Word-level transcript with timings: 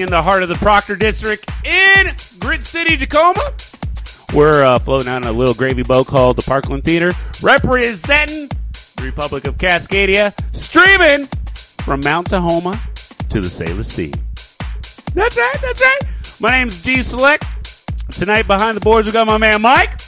In 0.00 0.08
the 0.08 0.22
heart 0.22 0.42
of 0.42 0.48
the 0.48 0.54
Proctor 0.56 0.96
District 0.96 1.48
in 1.64 2.14
Grit 2.40 2.62
City, 2.62 2.96
Tacoma. 2.96 3.52
We're 4.34 4.64
uh, 4.64 4.78
floating 4.78 5.08
out 5.08 5.18
in 5.22 5.28
a 5.28 5.32
little 5.32 5.52
gravy 5.54 5.82
boat 5.82 6.06
called 6.06 6.36
the 6.36 6.42
Parkland 6.42 6.82
Theater, 6.84 7.12
representing 7.42 8.48
the 8.96 9.02
Republic 9.02 9.46
of 9.46 9.58
Cascadia, 9.58 10.32
streaming 10.56 11.26
from 11.84 12.00
Mount 12.00 12.30
Tahoma 12.30 12.78
to 13.28 13.40
the 13.42 13.48
Salish 13.48 13.84
Sea. 13.84 14.12
That's 15.14 15.36
right, 15.36 15.56
that's 15.60 15.80
right. 15.82 16.00
My 16.40 16.50
name's 16.52 16.80
G 16.82 17.02
Select. 17.02 17.44
Tonight 18.10 18.46
behind 18.46 18.76
the 18.76 18.80
boards 18.80 19.06
we 19.06 19.12
got 19.12 19.26
my 19.26 19.36
man 19.38 19.60
Mike. 19.60 20.00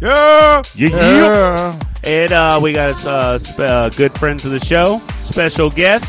Yeah, 0.00 0.62
yeah, 0.74 0.88
Yeah. 0.90 1.80
and 2.04 2.32
uh, 2.32 2.60
we 2.62 2.74
got 2.74 2.90
us 2.90 3.06
uh, 3.06 3.38
sp- 3.40 3.60
uh, 3.60 3.88
good 3.90 4.12
friends 4.12 4.44
of 4.44 4.52
the 4.52 4.60
show, 4.60 5.00
special 5.20 5.70
guest, 5.70 6.05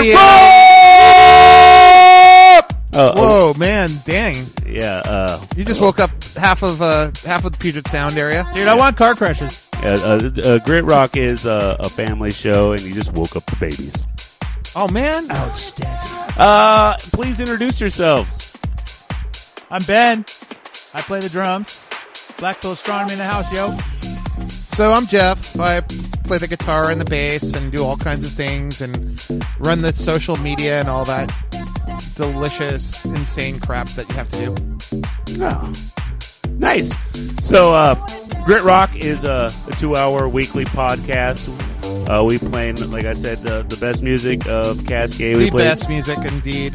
Astronomy. 0.00 0.08
Yeah, 0.08 0.14
Rick 0.14 1.14
yeah. 1.14 2.56
Rock! 2.58 2.70
Uh, 2.94 3.12
oh, 3.16 3.50
Whoa, 3.52 3.54
man, 3.58 3.90
dang! 4.04 4.46
yeah, 4.66 5.02
uh, 5.04 5.44
You 5.56 5.64
just 5.64 5.80
woke 5.80 5.98
up 5.98 6.10
half 6.36 6.62
of 6.62 6.80
uh, 6.80 7.10
half 7.24 7.44
of 7.44 7.50
the 7.52 7.58
Puget 7.58 7.88
Sound 7.88 8.16
area. 8.16 8.48
Dude, 8.54 8.68
I 8.68 8.74
want 8.74 8.96
car 8.96 9.14
crashes. 9.16 9.68
uh, 9.82 10.20
uh, 10.22 10.40
uh, 10.48 10.58
Grit 10.60 10.84
Rock 10.84 11.16
is 11.16 11.44
uh, 11.46 11.76
a 11.80 11.88
family 11.88 12.30
show, 12.30 12.72
and 12.72 12.80
you 12.82 12.94
just 12.94 13.12
woke 13.12 13.34
up 13.36 13.44
the 13.46 13.56
babies. 13.56 14.06
Oh 14.76 14.88
man, 14.92 15.30
Outstanding. 15.30 16.10
Uh, 16.36 16.96
please 17.12 17.40
introduce 17.40 17.80
yourselves. 17.80 18.56
I'm 19.70 19.82
Ben. 19.82 20.24
I 20.94 21.00
play 21.02 21.18
the 21.20 21.28
drums. 21.28 21.82
Blackpool 22.38 22.72
Astronomy 22.72 23.12
in 23.12 23.18
the 23.18 23.24
house, 23.24 23.52
yo. 23.52 23.76
so 24.66 24.92
I'm 24.92 25.06
Jeff. 25.06 25.58
I 25.58 25.80
play 25.80 26.38
the 26.38 26.46
guitar 26.48 26.90
and 26.90 27.00
the 27.00 27.04
bass 27.04 27.54
and 27.54 27.70
do 27.72 27.84
all 27.84 27.96
kinds 27.96 28.24
of 28.26 28.32
things 28.32 28.80
and 28.80 29.13
run 29.58 29.80
the 29.82 29.92
social 29.92 30.36
media 30.36 30.80
and 30.80 30.88
all 30.88 31.04
that 31.04 31.32
delicious, 32.16 33.04
insane 33.04 33.58
crap 33.60 33.88
that 33.90 34.08
you 34.08 34.14
have 34.16 34.30
to 34.30 34.54
do. 34.54 35.42
Oh, 35.42 35.72
nice. 36.50 36.94
So, 37.40 37.74
uh, 37.74 37.94
Grit 38.44 38.62
Rock 38.62 38.94
is 38.96 39.24
a, 39.24 39.50
a 39.68 39.70
two-hour 39.72 40.28
weekly 40.28 40.64
podcast. 40.64 41.48
Uh, 42.08 42.22
we 42.24 42.38
play, 42.38 42.72
like 42.72 43.04
I 43.04 43.12
said, 43.14 43.38
the, 43.38 43.62
the 43.62 43.76
best 43.76 44.02
music 44.02 44.46
of 44.46 44.84
Cascade. 44.86 45.36
We 45.36 45.50
play 45.50 45.64
best 45.64 45.88
music, 45.88 46.18
indeed. 46.18 46.74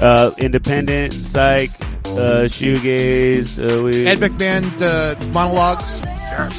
uh, 0.00 0.30
independent, 0.38 1.12
psych, 1.14 1.70
uh, 2.06 2.44
shoegaze. 2.46 3.58
Uh, 3.58 3.82
we 3.82 4.06
Ed 4.06 4.18
McMahon 4.18 4.64
uh, 4.80 5.14
monologues. 5.32 6.00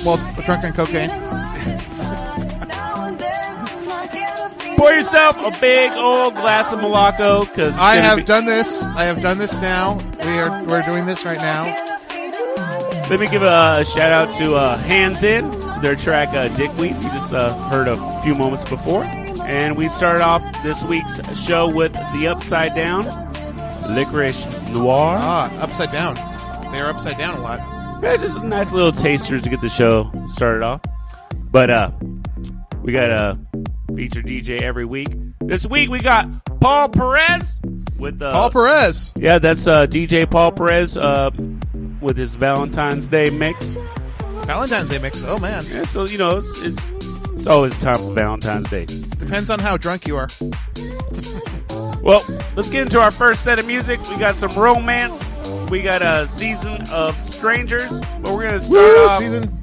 Well, 0.06 0.18
drunk 0.46 0.64
on 0.64 0.74
cocaine. 0.74 1.10
pour 4.88 4.96
yourself 4.96 5.36
a 5.38 5.52
big 5.60 5.92
old 5.94 6.34
glass 6.34 6.72
of 6.72 6.80
Moloko 6.80 7.46
because 7.46 7.78
I 7.78 7.96
have 7.96 8.24
done 8.24 8.46
this. 8.46 8.84
I 8.84 9.04
have 9.04 9.22
done 9.22 9.38
this 9.38 9.54
now. 9.56 9.98
We 10.20 10.38
are 10.38 10.64
we're 10.64 10.82
doing 10.82 11.06
this 11.06 11.26
right 11.26 11.38
now. 11.38 11.64
Let 13.10 13.20
me 13.20 13.28
give 13.28 13.44
a, 13.44 13.84
shout 13.84 14.14
out 14.14 14.32
to 14.38 14.56
uh, 14.56 14.78
Hands 14.78 15.22
In, 15.24 15.50
their 15.82 15.96
track 15.96 16.30
uh, 16.30 16.48
Dickweed. 16.56 16.96
We 16.96 17.04
just 17.04 17.34
uh, 17.34 17.54
heard 17.70 17.90
a 17.90 18.22
few 18.22 18.34
moments 18.34 18.64
before. 18.64 19.04
And 19.04 19.76
we 19.76 19.90
started 19.90 20.24
off 20.24 20.42
this 20.64 20.84
week's 20.84 21.20
show 21.38 21.74
with 21.74 21.94
The 22.14 22.28
Upside 22.28 22.74
Down, 22.74 23.06
Licorice 23.94 24.46
Noir. 24.72 25.18
Ah, 25.20 25.54
upside 25.60 25.92
down. 25.92 26.16
They 26.72 26.80
are 26.80 26.88
upside 26.88 27.18
down 27.18 27.36
a 27.36 27.42
lot. 27.42 28.04
It's 28.04 28.22
just 28.22 28.38
a 28.38 28.46
nice 28.46 28.72
little 28.72 28.94
taster 28.94 29.40
to 29.40 29.50
get 29.50 29.60
the 29.60 29.70
show 29.70 30.12
started 30.28 30.64
off. 30.64 30.82
But 31.52 31.70
uh, 31.70 31.92
we 32.84 32.94
got 32.94 33.10
a 33.10 33.47
feature 33.98 34.22
DJ 34.22 34.62
every 34.62 34.86
week. 34.86 35.08
This 35.40 35.66
week 35.66 35.90
we 35.90 36.00
got 36.00 36.28
Paul 36.62 36.88
Perez 36.90 37.60
with 37.98 38.22
uh, 38.22 38.32
Paul 38.32 38.52
Perez. 38.52 39.12
Yeah, 39.16 39.40
that's 39.40 39.66
uh, 39.66 39.88
DJ 39.88 40.30
Paul 40.30 40.52
Perez 40.52 41.00
uh, 41.00 41.32
with 42.00 42.16
his 42.16 42.36
Valentine's 42.36 43.08
Day 43.08 43.32
mix. 43.32 43.70
Valentine's 44.46 44.90
Day 44.92 45.00
mix. 45.00 45.24
Oh 45.24 45.40
man, 45.40 45.66
And 45.72 45.88
so 45.88 46.06
you 46.06 46.20
know, 46.20 46.38
it's, 46.38 46.62
it's 46.62 46.78
it's 47.34 47.48
always 47.48 47.76
time 47.80 47.98
for 47.98 48.14
Valentine's 48.14 48.70
Day. 48.70 48.86
depends 48.86 49.50
on 49.50 49.58
how 49.58 49.78
drunk 49.78 50.08
you 50.08 50.16
are. 50.16 50.28
Well, 52.04 52.24
let's 52.56 52.70
get 52.70 52.84
into 52.84 53.02
our 53.02 53.10
first 53.10 53.44
set 53.44 53.58
of 53.58 53.66
music. 53.66 54.00
We 54.12 54.18
got 54.18 54.36
some 54.36 54.52
romance. 54.52 55.28
We 55.72 55.82
got 55.82 56.04
a 56.04 56.28
season 56.28 56.84
of 56.92 57.20
strangers, 57.24 58.00
but 58.22 58.32
we're 58.36 58.46
gonna 58.46 58.62
start 58.62 58.74
Woo, 58.80 59.06
off 59.08 59.18
season. 59.18 59.57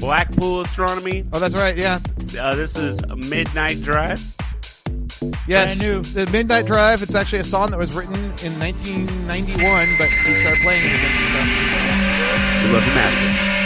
Blackpool 0.00 0.60
Astronomy. 0.60 1.24
Oh, 1.32 1.38
that's 1.38 1.54
right. 1.54 1.76
Yeah. 1.76 2.00
Uh, 2.38 2.54
this 2.54 2.76
is 2.76 3.04
Midnight 3.06 3.82
Drive. 3.82 4.20
Yes. 5.46 5.78
Brand 5.78 5.80
new. 5.80 6.02
The 6.02 6.30
Midnight 6.30 6.66
Drive. 6.66 7.02
It's 7.02 7.14
actually 7.14 7.40
a 7.40 7.44
song 7.44 7.70
that 7.70 7.78
was 7.78 7.94
written 7.94 8.14
in 8.14 8.58
1991, 8.58 9.88
but 9.98 10.08
we 10.26 10.40
started 10.40 10.62
playing 10.62 10.84
it 10.84 10.96
again. 10.96 12.64
We 12.64 12.72
love 12.74 12.86
you 12.86 12.94
massive. 12.94 13.57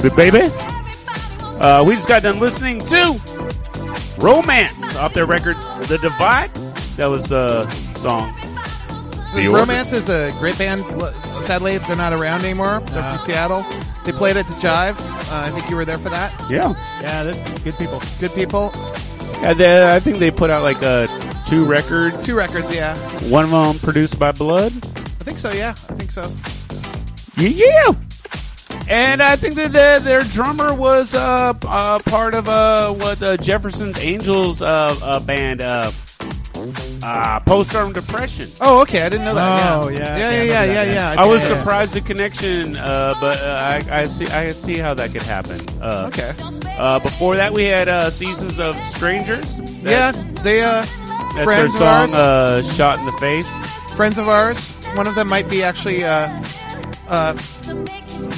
Baby, 0.00 0.14
baby. 0.16 0.52
Uh, 1.60 1.84
we 1.86 1.94
just 1.94 2.08
got 2.08 2.22
done 2.22 2.40
listening 2.40 2.80
to 2.80 3.20
Romance 4.18 4.96
off 4.96 5.14
their 5.14 5.26
record, 5.26 5.56
The 5.86 5.98
Divide. 6.02 6.52
That 6.96 7.06
was 7.06 7.30
a 7.30 7.70
song. 7.96 8.34
The 9.34 9.46
Order. 9.48 9.58
Romance 9.58 9.92
is 9.92 10.08
a 10.08 10.32
great 10.38 10.58
band. 10.58 10.80
Sadly, 11.44 11.78
they're 11.78 11.96
not 11.96 12.12
around 12.12 12.44
anymore. 12.44 12.80
They're 12.90 13.02
from 13.02 13.18
Seattle. 13.18 13.64
They 14.04 14.12
played 14.12 14.36
at 14.36 14.46
the 14.46 14.54
Jive. 14.54 14.98
Uh, 15.30 15.46
I 15.46 15.50
think 15.50 15.68
you 15.70 15.76
were 15.76 15.84
there 15.84 15.98
for 15.98 16.08
that. 16.08 16.32
Yeah. 16.50 16.74
Yeah, 17.00 17.24
they're 17.24 17.58
good 17.60 17.78
people. 17.78 18.02
Good 18.20 18.32
people. 18.32 18.70
yeah 19.40 19.54
they, 19.54 19.94
I 19.94 20.00
think 20.00 20.18
they 20.18 20.30
put 20.30 20.50
out 20.50 20.62
like 20.62 20.82
uh, 20.82 21.06
two 21.46 21.64
records. 21.64 22.24
Two 22.26 22.36
records, 22.36 22.74
yeah. 22.74 22.96
One 23.28 23.44
of 23.44 23.50
them 23.50 23.78
produced 23.78 24.18
by 24.18 24.32
Blood. 24.32 24.72
I 24.74 25.24
think 25.24 25.38
so, 25.38 25.52
yeah. 25.52 25.70
I 25.70 25.94
think 25.94 26.10
so. 26.10 26.30
Yeah, 27.36 27.48
yeah. 27.48 27.92
And 28.88 29.22
I 29.22 29.36
think 29.36 29.54
that 29.54 29.72
their, 29.72 29.98
their 30.00 30.22
drummer 30.24 30.74
was 30.74 31.14
uh, 31.14 31.54
uh, 31.66 31.98
part 32.00 32.34
of 32.34 32.48
uh, 32.48 32.92
what 32.92 33.22
uh, 33.22 33.36
Jefferson's 33.38 33.98
Angels 33.98 34.60
uh, 34.60 34.94
uh, 35.02 35.20
band, 35.20 35.60
uh, 35.62 35.90
uh, 37.02 37.40
Postpartum 37.40 37.94
Depression. 37.94 38.48
Oh, 38.60 38.82
okay. 38.82 39.02
I 39.02 39.08
didn't 39.08 39.24
know 39.24 39.34
that. 39.34 39.72
Oh, 39.72 39.88
yeah. 39.88 39.98
yeah, 39.98 40.18
Yeah, 40.18 40.26
I 40.28 40.30
yeah, 40.30 40.42
yeah, 40.44 40.64
yeah, 40.64 40.82
yeah. 40.82 41.14
yeah. 41.14 41.22
I 41.22 41.26
was 41.26 41.42
Okay. 41.44 41.54
surprised 41.58 41.94
the 41.94 42.00
connection, 42.02 42.76
uh, 42.76 43.14
but 43.20 43.40
uh, 43.42 43.82
I, 43.90 44.00
I 44.00 44.06
see 44.06 44.26
I 44.26 44.50
see 44.50 44.76
how 44.78 44.92
that 44.94 45.12
could 45.12 45.22
happen. 45.22 45.60
Uh, 45.80 46.10
Okay. 46.12 46.34
Uh, 46.78 46.98
before 46.98 47.36
that, 47.36 47.52
we 47.52 47.64
had 47.64 47.88
uh, 47.88 48.10
Seasons 48.10 48.58
of 48.60 48.76
Strangers. 48.80 49.60
Yeah, 49.82 50.12
they, 50.42 50.62
uh, 50.62 50.84
that's 51.36 51.46
their 51.46 51.68
song, 51.68 51.82
ours. 51.82 52.14
uh, 52.14 52.62
"Shot 52.62 52.98
in 52.98 53.06
the 53.06 53.12
Face." 53.12 53.48
friends 53.94 54.18
of 54.18 54.28
ours. 54.28 54.72
One 54.96 55.06
of 55.06 55.14
them 55.14 55.28
might 55.28 55.48
be 55.48 55.62
actually 55.62 56.02
uh, 56.04 56.28
uh, 57.08 57.34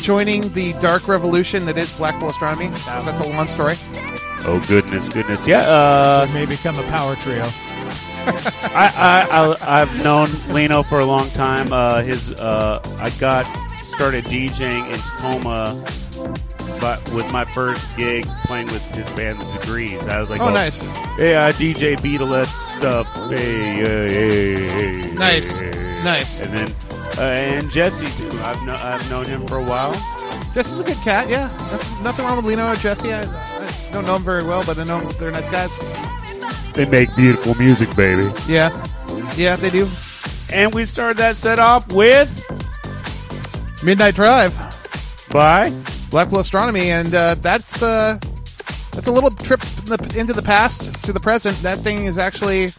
joining 0.06 0.52
the 0.52 0.72
dark 0.74 1.08
revolution 1.08 1.64
that 1.66 1.76
is 1.76 1.90
Blackpool 1.92 2.28
Astronomy. 2.30 2.68
That's 2.86 3.20
a 3.20 3.26
long 3.28 3.48
story. 3.48 3.74
Oh 4.48 4.64
goodness, 4.68 5.08
goodness, 5.08 5.48
yeah. 5.48 5.62
Uh, 5.62 6.28
May 6.32 6.46
become 6.46 6.78
a 6.78 6.82
power 6.84 7.16
trio. 7.16 7.42
I, 8.24 8.92
I, 8.96 9.56
I 9.60 9.82
I've 9.82 10.04
known 10.04 10.28
Lino 10.54 10.84
for 10.84 11.00
a 11.00 11.04
long 11.04 11.28
time. 11.30 11.72
Uh, 11.72 12.02
his 12.02 12.30
uh, 12.34 12.80
I 13.00 13.10
got 13.18 13.42
started 13.82 14.24
DJing 14.26 14.86
in 14.92 14.98
Tacoma, 15.00 15.74
but 16.80 17.02
with 17.12 17.30
my 17.32 17.42
first 17.44 17.88
gig 17.96 18.24
playing 18.44 18.66
with 18.68 18.82
his 18.94 19.10
band 19.10 19.40
The 19.40 19.58
Degrees. 19.58 20.06
I 20.06 20.20
was 20.20 20.30
like, 20.30 20.40
Oh, 20.40 20.50
nice. 20.52 20.84
Yeah, 21.18 21.46
I 21.46 21.52
DJ 21.52 21.96
Beatlesque 21.96 22.60
stuff. 22.60 23.12
Hey, 23.28 23.36
hey, 23.74 24.08
hey, 24.08 25.00
hey, 25.08 25.14
Nice. 25.14 25.58
hey. 25.58 26.00
Nice. 26.04 26.40
And 26.40 26.52
then 26.52 26.74
uh, 27.18 27.22
and 27.22 27.70
Jesse 27.70 28.06
too. 28.18 28.28
I've 28.42 28.62
kno- 28.64 28.76
I've 28.78 29.10
known 29.10 29.26
him 29.26 29.46
for 29.46 29.56
a 29.58 29.62
while. 29.62 29.92
Jesse's 30.54 30.80
a 30.80 30.84
good 30.84 30.96
cat, 30.98 31.28
yeah. 31.28 31.48
Nothing, 31.70 32.04
nothing 32.04 32.24
wrong 32.24 32.36
with 32.36 32.46
Lino 32.46 32.72
or 32.72 32.76
Jesse. 32.76 33.12
I, 33.12 33.22
I 33.22 33.90
don't 33.92 34.06
know 34.06 34.14
them 34.14 34.24
very 34.24 34.42
well, 34.44 34.64
but 34.64 34.78
I 34.78 34.84
know 34.84 35.00
they're 35.12 35.30
nice 35.30 35.48
guys. 35.48 35.78
They 36.72 36.86
make 36.86 37.14
beautiful 37.16 37.54
music, 37.54 37.94
baby. 37.96 38.30
Yeah. 38.48 38.70
Yeah, 39.36 39.56
they 39.56 39.70
do. 39.70 39.88
And 40.50 40.72
we 40.74 40.84
started 40.84 41.18
that 41.18 41.36
set 41.36 41.58
off 41.58 41.90
with 41.92 42.30
Midnight 43.84 44.14
Drive, 44.14 44.54
by 45.30 45.70
Blackpool 46.10 46.38
Astronomy, 46.40 46.90
and 46.90 47.14
uh, 47.14 47.34
that's 47.34 47.82
uh, 47.82 48.18
that's 48.92 49.06
a 49.06 49.12
little 49.12 49.30
trip 49.30 49.60
in 49.80 49.84
the, 49.86 50.14
into 50.18 50.32
the 50.32 50.42
past 50.42 51.04
to 51.04 51.12
the 51.12 51.20
present. 51.20 51.60
That 51.62 51.78
thing 51.80 52.04
is 52.06 52.16
actually 52.16 52.70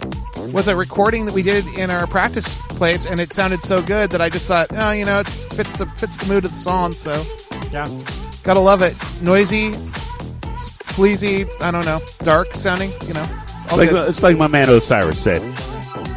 was 0.53 0.67
a 0.67 0.75
recording 0.75 1.25
that 1.25 1.33
we 1.33 1.43
did 1.43 1.65
in 1.77 1.89
our 1.89 2.07
practice 2.07 2.55
place, 2.69 3.05
and 3.05 3.19
it 3.19 3.33
sounded 3.33 3.61
so 3.63 3.81
good 3.81 4.09
that 4.11 4.21
I 4.21 4.29
just 4.29 4.47
thought, 4.47 4.67
oh, 4.71 4.91
you 4.91 5.05
know, 5.05 5.19
it 5.19 5.27
fits 5.27 5.73
the 5.73 5.85
fits 5.97 6.17
the 6.17 6.25
mood 6.33 6.45
of 6.45 6.51
the 6.51 6.57
song. 6.57 6.91
So 6.91 7.23
Yeah. 7.71 7.87
gotta 8.43 8.59
love 8.59 8.81
it. 8.81 8.95
Noisy, 9.21 9.73
s- 9.73 10.77
sleazy. 10.83 11.45
I 11.61 11.71
don't 11.71 11.85
know, 11.85 12.01
dark 12.19 12.53
sounding. 12.55 12.91
You 13.07 13.13
know, 13.13 13.27
It's 13.65 13.77
like, 13.77 13.91
it's 13.91 14.23
like 14.23 14.37
my 14.37 14.47
man 14.47 14.69
Osiris 14.69 15.19
said. 15.21 15.41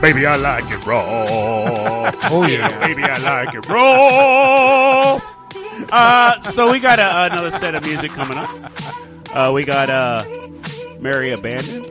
Baby, 0.00 0.24
I 0.26 0.36
like 0.36 0.64
it 0.70 0.84
raw. 0.86 2.10
Oh, 2.32 2.46
yeah. 2.46 2.68
baby, 2.86 3.02
I 3.02 3.18
like 3.18 3.54
it 3.54 3.68
raw. 3.68 5.20
Uh, 5.92 6.40
so 6.42 6.70
we 6.70 6.78
got 6.80 6.98
a, 6.98 7.32
another 7.32 7.50
set 7.50 7.74
of 7.74 7.82
music 7.82 8.10
coming 8.12 8.38
up. 8.38 8.48
Uh, 9.34 9.50
we 9.52 9.64
got 9.64 9.90
uh, 9.90 10.24
Mary 11.00 11.32
Abandoned. 11.32 11.90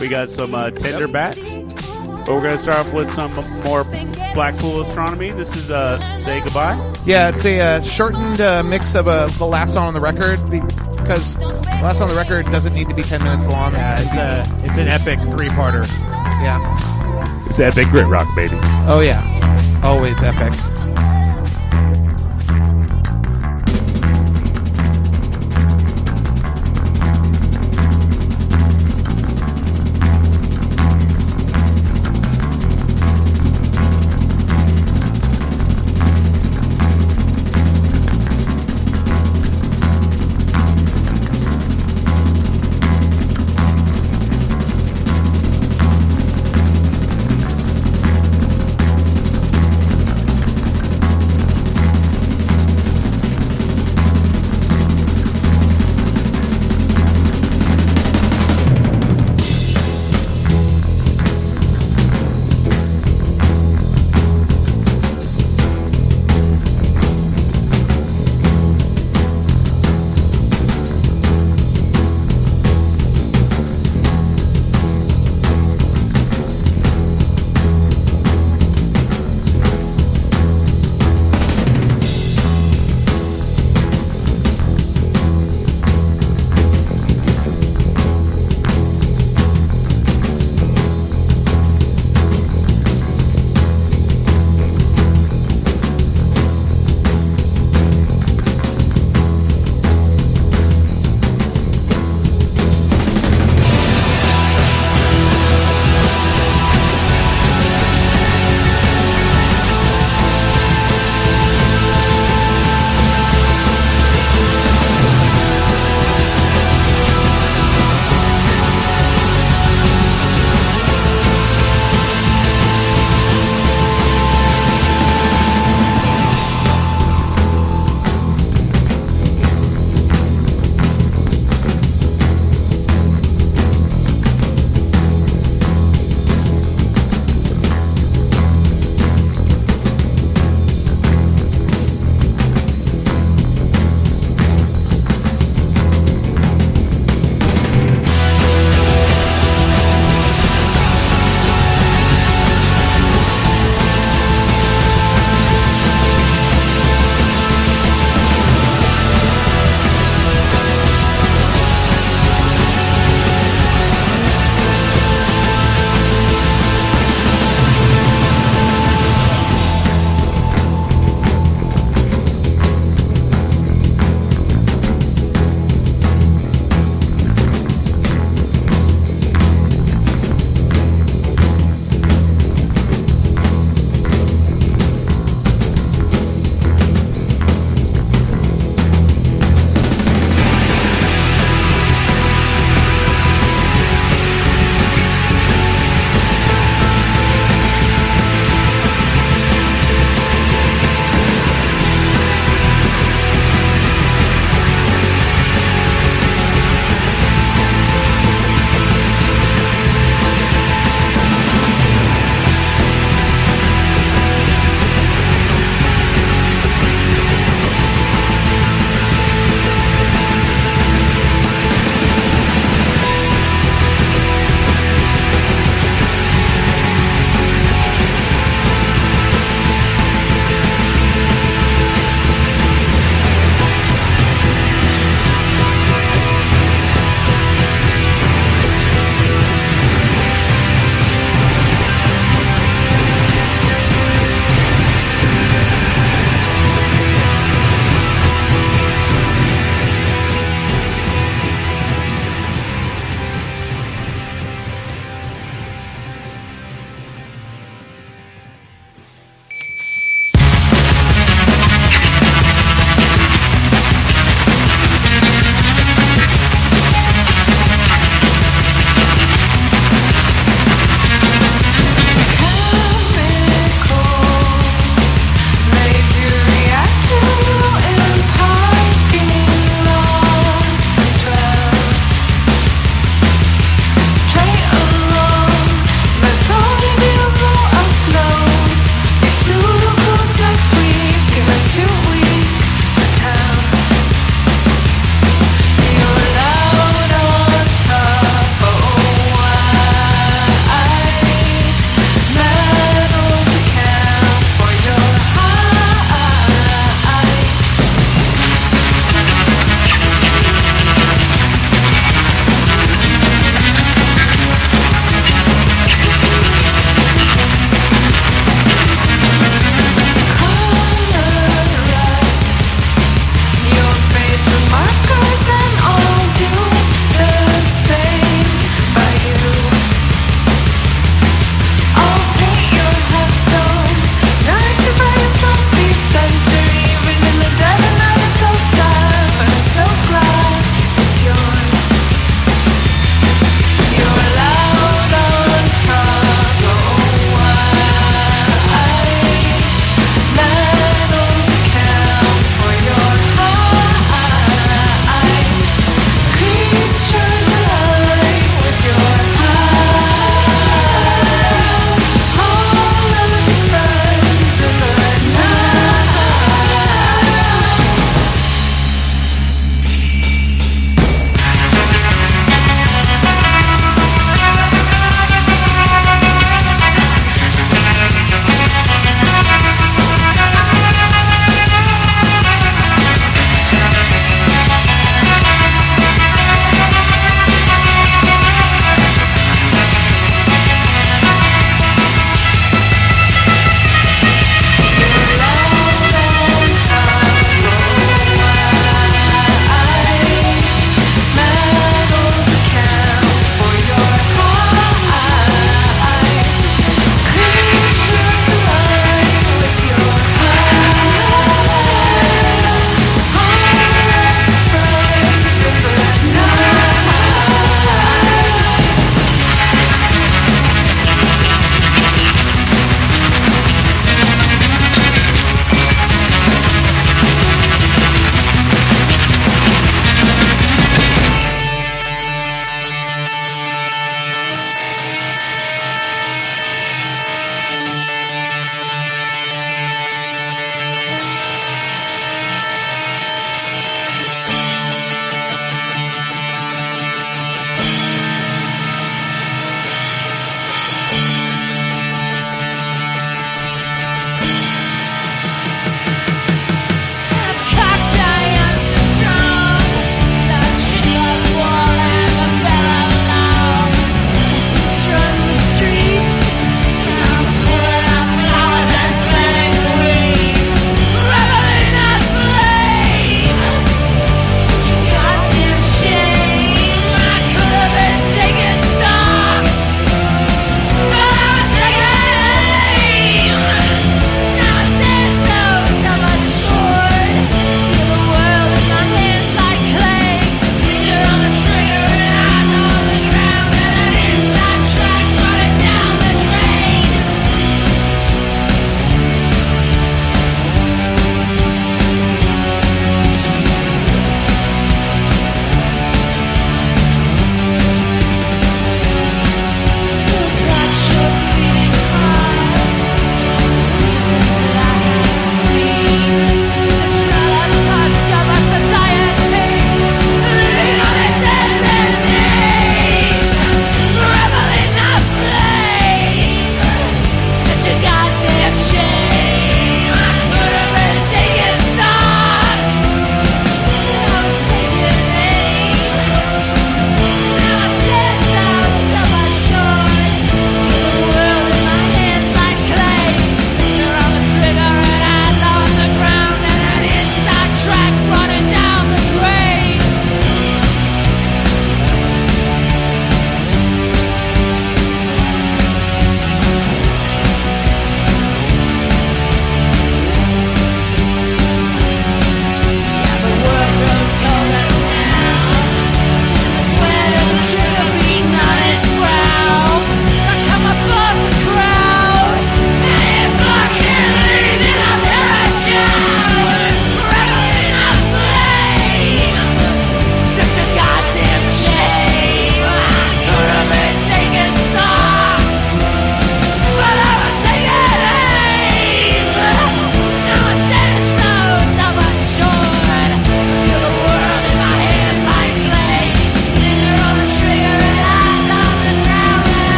We 0.00 0.08
got 0.08 0.28
some 0.28 0.54
uh, 0.54 0.70
Tender 0.70 1.08
Bats. 1.08 1.50
But 1.52 2.28
we're 2.28 2.42
gonna 2.42 2.58
start 2.58 2.78
off 2.86 2.92
with 2.92 3.08
some 3.08 3.32
more 3.64 3.84
Blackpool 4.34 4.80
Astronomy. 4.80 5.30
This 5.30 5.56
is 5.56 5.70
uh, 5.70 5.98
Say 6.14 6.40
Goodbye. 6.40 6.76
Yeah, 7.04 7.30
it's 7.30 7.44
a 7.44 7.60
uh, 7.60 7.80
shortened 7.82 8.40
uh, 8.40 8.62
mix 8.62 8.94
of 8.94 9.08
uh, 9.08 9.26
the 9.38 9.46
last 9.46 9.72
song 9.74 9.88
on 9.88 9.94
the 9.94 10.00
record 10.00 10.38
because 10.50 11.36
the 11.36 11.46
last 11.82 11.98
song 11.98 12.08
on 12.10 12.14
the 12.14 12.20
record 12.20 12.46
doesn't 12.52 12.74
need 12.74 12.88
to 12.88 12.94
be 12.94 13.02
ten 13.02 13.22
minutes 13.24 13.46
long. 13.46 13.72
Yeah, 13.72 14.00
it's 14.00 14.14
a 14.14 14.64
it's 14.66 14.78
an 14.78 14.88
epic 14.88 15.20
three 15.20 15.48
parter. 15.48 15.86
yeah. 16.42 17.44
It's 17.46 17.58
Epic 17.58 17.88
Grit 17.88 18.06
Rock, 18.06 18.28
baby. 18.36 18.58
Oh 18.86 19.00
yeah, 19.02 19.80
always 19.82 20.22
epic. 20.22 20.52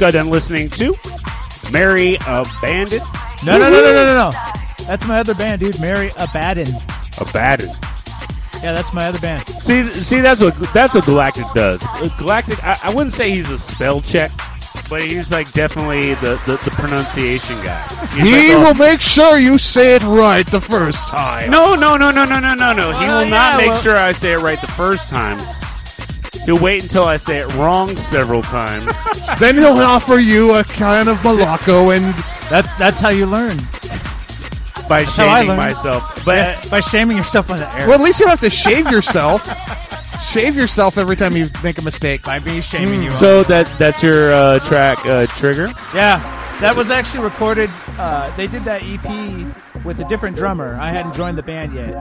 Got 0.00 0.14
done 0.14 0.30
listening 0.30 0.70
to 0.70 0.96
Mary 1.70 2.16
Abandoned. 2.26 3.02
No, 3.44 3.58
no, 3.58 3.70
no, 3.70 3.82
no, 3.82 3.92
no, 3.92 4.04
no, 4.06 4.30
no. 4.30 4.32
That's 4.86 5.06
my 5.06 5.20
other 5.20 5.34
band, 5.34 5.60
dude. 5.60 5.78
Mary 5.80 6.10
Abaddon. 6.16 6.68
Abandoned. 7.20 7.70
Yeah, 8.62 8.72
that's 8.72 8.92
my 8.92 9.06
other 9.06 9.18
band. 9.20 9.46
See, 9.48 9.86
see, 9.92 10.20
that's 10.20 10.40
what 10.42 10.54
that's 10.74 10.94
what 10.94 11.04
Galactic 11.04 11.44
does. 11.54 11.82
Uh, 11.84 12.08
Galactic, 12.18 12.62
I, 12.64 12.78
I 12.84 12.88
wouldn't 12.94 13.12
say 13.12 13.30
he's 13.30 13.48
a 13.50 13.56
spell 13.58 14.00
check, 14.00 14.30
but 14.88 15.02
he's 15.02 15.30
like 15.30 15.50
definitely 15.52 16.14
the, 16.14 16.40
the, 16.46 16.58
the 16.64 16.70
pronunciation 16.72 17.56
guy. 17.62 17.80
He's 18.14 18.28
He 18.28 18.54
like, 18.54 18.56
oh, 18.56 18.64
will 18.68 18.74
make 18.74 19.00
sure 19.00 19.38
you 19.38 19.56
say 19.58 19.94
it 19.96 20.02
right 20.02 20.46
the 20.46 20.60
first 20.60 21.08
time. 21.08 21.50
No, 21.50 21.74
no, 21.74 21.96
no, 21.96 22.10
no, 22.10 22.24
no, 22.24 22.38
no, 22.40 22.54
no, 22.54 22.72
no. 22.72 22.90
He 22.98 23.06
Well, 23.06 23.22
will 23.24 23.30
not 23.30 23.56
make 23.58 23.68
well- 23.68 23.80
sure 23.80 23.96
I 23.96 24.12
say 24.12 24.32
it 24.32 24.38
right 24.38 24.60
the 24.60 24.66
first 24.68 25.08
time. 25.08 25.38
He'll 26.50 26.58
wait 26.58 26.82
until 26.82 27.04
I 27.04 27.16
say 27.16 27.38
it 27.38 27.54
wrong 27.54 27.94
several 27.96 28.42
times. 28.42 28.92
Then 29.38 29.54
he'll 29.54 29.78
offer 29.78 30.18
you 30.18 30.54
a 30.54 30.64
can 30.64 31.06
of 31.06 31.18
Moloko, 31.18 31.96
and 31.96 32.12
That 32.50 32.68
that's 32.76 32.98
how 32.98 33.10
you 33.10 33.26
learn. 33.26 33.56
by 34.88 35.04
how 35.04 35.28
I 35.28 35.42
shaming 35.42 35.48
learn. 35.50 35.56
myself. 35.56 36.24
But 36.24 36.38
uh, 36.66 36.68
By 36.68 36.80
shaming 36.80 37.16
yourself 37.16 37.52
on 37.52 37.58
the 37.58 37.72
air. 37.76 37.86
well, 37.86 37.94
at 37.94 38.00
least 38.00 38.18
you 38.18 38.26
don't 38.26 38.30
have 38.32 38.40
to 38.40 38.50
shave 38.50 38.90
yourself. 38.90 39.46
shave 40.32 40.56
yourself 40.56 40.98
every 40.98 41.14
time 41.14 41.36
you 41.36 41.48
make 41.62 41.78
a 41.78 41.82
mistake. 41.82 42.24
By 42.24 42.40
me 42.40 42.60
shaming 42.60 43.00
you. 43.04 43.10
so 43.10 43.44
that 43.44 43.66
that's 43.78 44.02
your 44.02 44.32
uh, 44.32 44.58
track 44.58 44.98
uh, 45.06 45.26
trigger. 45.38 45.68
Yeah, 45.94 46.18
that 46.60 46.76
was 46.76 46.90
actually 46.90 47.22
recorded. 47.22 47.70
Uh, 47.96 48.34
they 48.36 48.48
did 48.48 48.64
that 48.64 48.82
EP 48.82 49.46
with 49.84 50.00
a 50.00 50.04
different 50.04 50.36
drummer. 50.36 50.76
I 50.80 50.90
hadn't 50.90 51.14
joined 51.14 51.38
the 51.38 51.42
band 51.42 51.74
yet, 51.74 51.94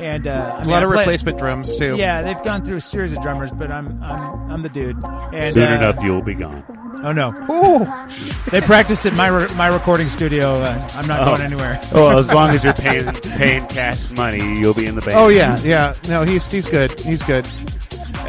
and 0.00 0.26
uh, 0.26 0.56
I 0.56 0.56
A 0.56 0.60
mean, 0.62 0.70
lot 0.70 0.82
of 0.82 0.90
play- 0.90 0.98
replacement 1.00 1.38
drums 1.38 1.76
too. 1.76 1.96
Yeah, 1.96 2.22
they've 2.22 2.42
gone 2.44 2.64
through 2.64 2.76
a 2.76 2.80
series 2.80 3.12
of 3.12 3.20
drummers, 3.22 3.50
but 3.52 3.70
I'm 3.70 4.02
I'm 4.02 4.50
I'm 4.52 4.62
the 4.62 4.68
dude. 4.68 4.96
And, 5.04 5.52
Soon 5.54 5.64
uh, 5.72 5.76
enough, 5.76 6.02
you'll 6.02 6.22
be 6.22 6.34
gone. 6.34 6.64
Oh 7.04 7.12
no, 7.12 7.28
Ooh. 7.50 8.50
they 8.50 8.60
practiced 8.62 9.04
at 9.06 9.12
my 9.14 9.28
re- 9.28 9.54
my 9.54 9.66
recording 9.68 10.08
studio. 10.08 10.56
Uh, 10.56 10.88
I'm 10.94 11.06
not 11.06 11.20
Oh. 11.20 11.24
going 11.36 11.42
anywhere. 11.42 11.80
Oh, 11.92 12.18
as 12.18 12.32
long 12.32 12.50
as 12.50 12.64
you're 12.64 12.72
paying 12.86 13.12
paying 13.36 13.66
cash 13.66 14.10
money, 14.10 14.38
you'll 14.58 14.74
be 14.74 14.86
in 14.86 14.94
the 14.94 15.02
band. 15.02 15.16
Oh 15.18 15.28
yeah, 15.28 15.58
yeah. 15.60 15.94
No, 16.08 16.24
he's 16.24 16.50
he's 16.50 16.66
good. 16.66 16.98
He's 17.00 17.22
good. 17.22 17.46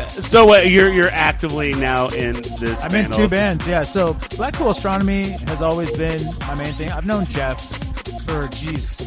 So 0.10 0.54
uh, 0.54 0.58
you're 0.60 0.92
you're 0.92 1.10
actively 1.12 1.74
now 1.74 2.10
in 2.10 2.34
this. 2.60 2.84
I'm 2.84 2.94
in 2.96 3.06
two 3.06 3.12
also. 3.24 3.28
bands. 3.30 3.68
Yeah, 3.68 3.84
so 3.84 4.16
Blackpool 4.36 4.70
Astronomy 4.72 5.30
has 5.48 5.62
always 5.62 5.96
been 5.96 6.20
my 6.42 6.56
main 6.56 6.74
thing. 6.74 6.92
I've 6.92 7.06
known 7.06 7.26
Jeff 7.26 7.97
for 8.28 8.48
geez, 8.50 9.02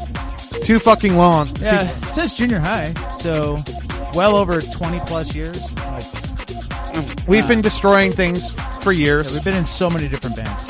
Too 0.64 0.78
fucking 0.78 1.16
long. 1.16 1.48
yeah, 1.60 1.86
See, 1.86 2.08
since 2.08 2.34
junior 2.34 2.58
high. 2.58 2.92
So 3.20 3.62
well 4.14 4.36
over 4.36 4.60
20 4.60 5.00
plus 5.00 5.34
years. 5.34 5.72
Like 5.76 6.04
we've 7.28 7.46
been 7.46 7.60
destroying 7.60 8.12
things 8.12 8.50
for 8.82 8.92
years. 8.92 9.32
we've 9.34 9.44
been 9.44 9.56
in 9.56 9.66
so 9.66 9.88
many 9.90 10.08
different 10.08 10.36
bands. 10.36 10.62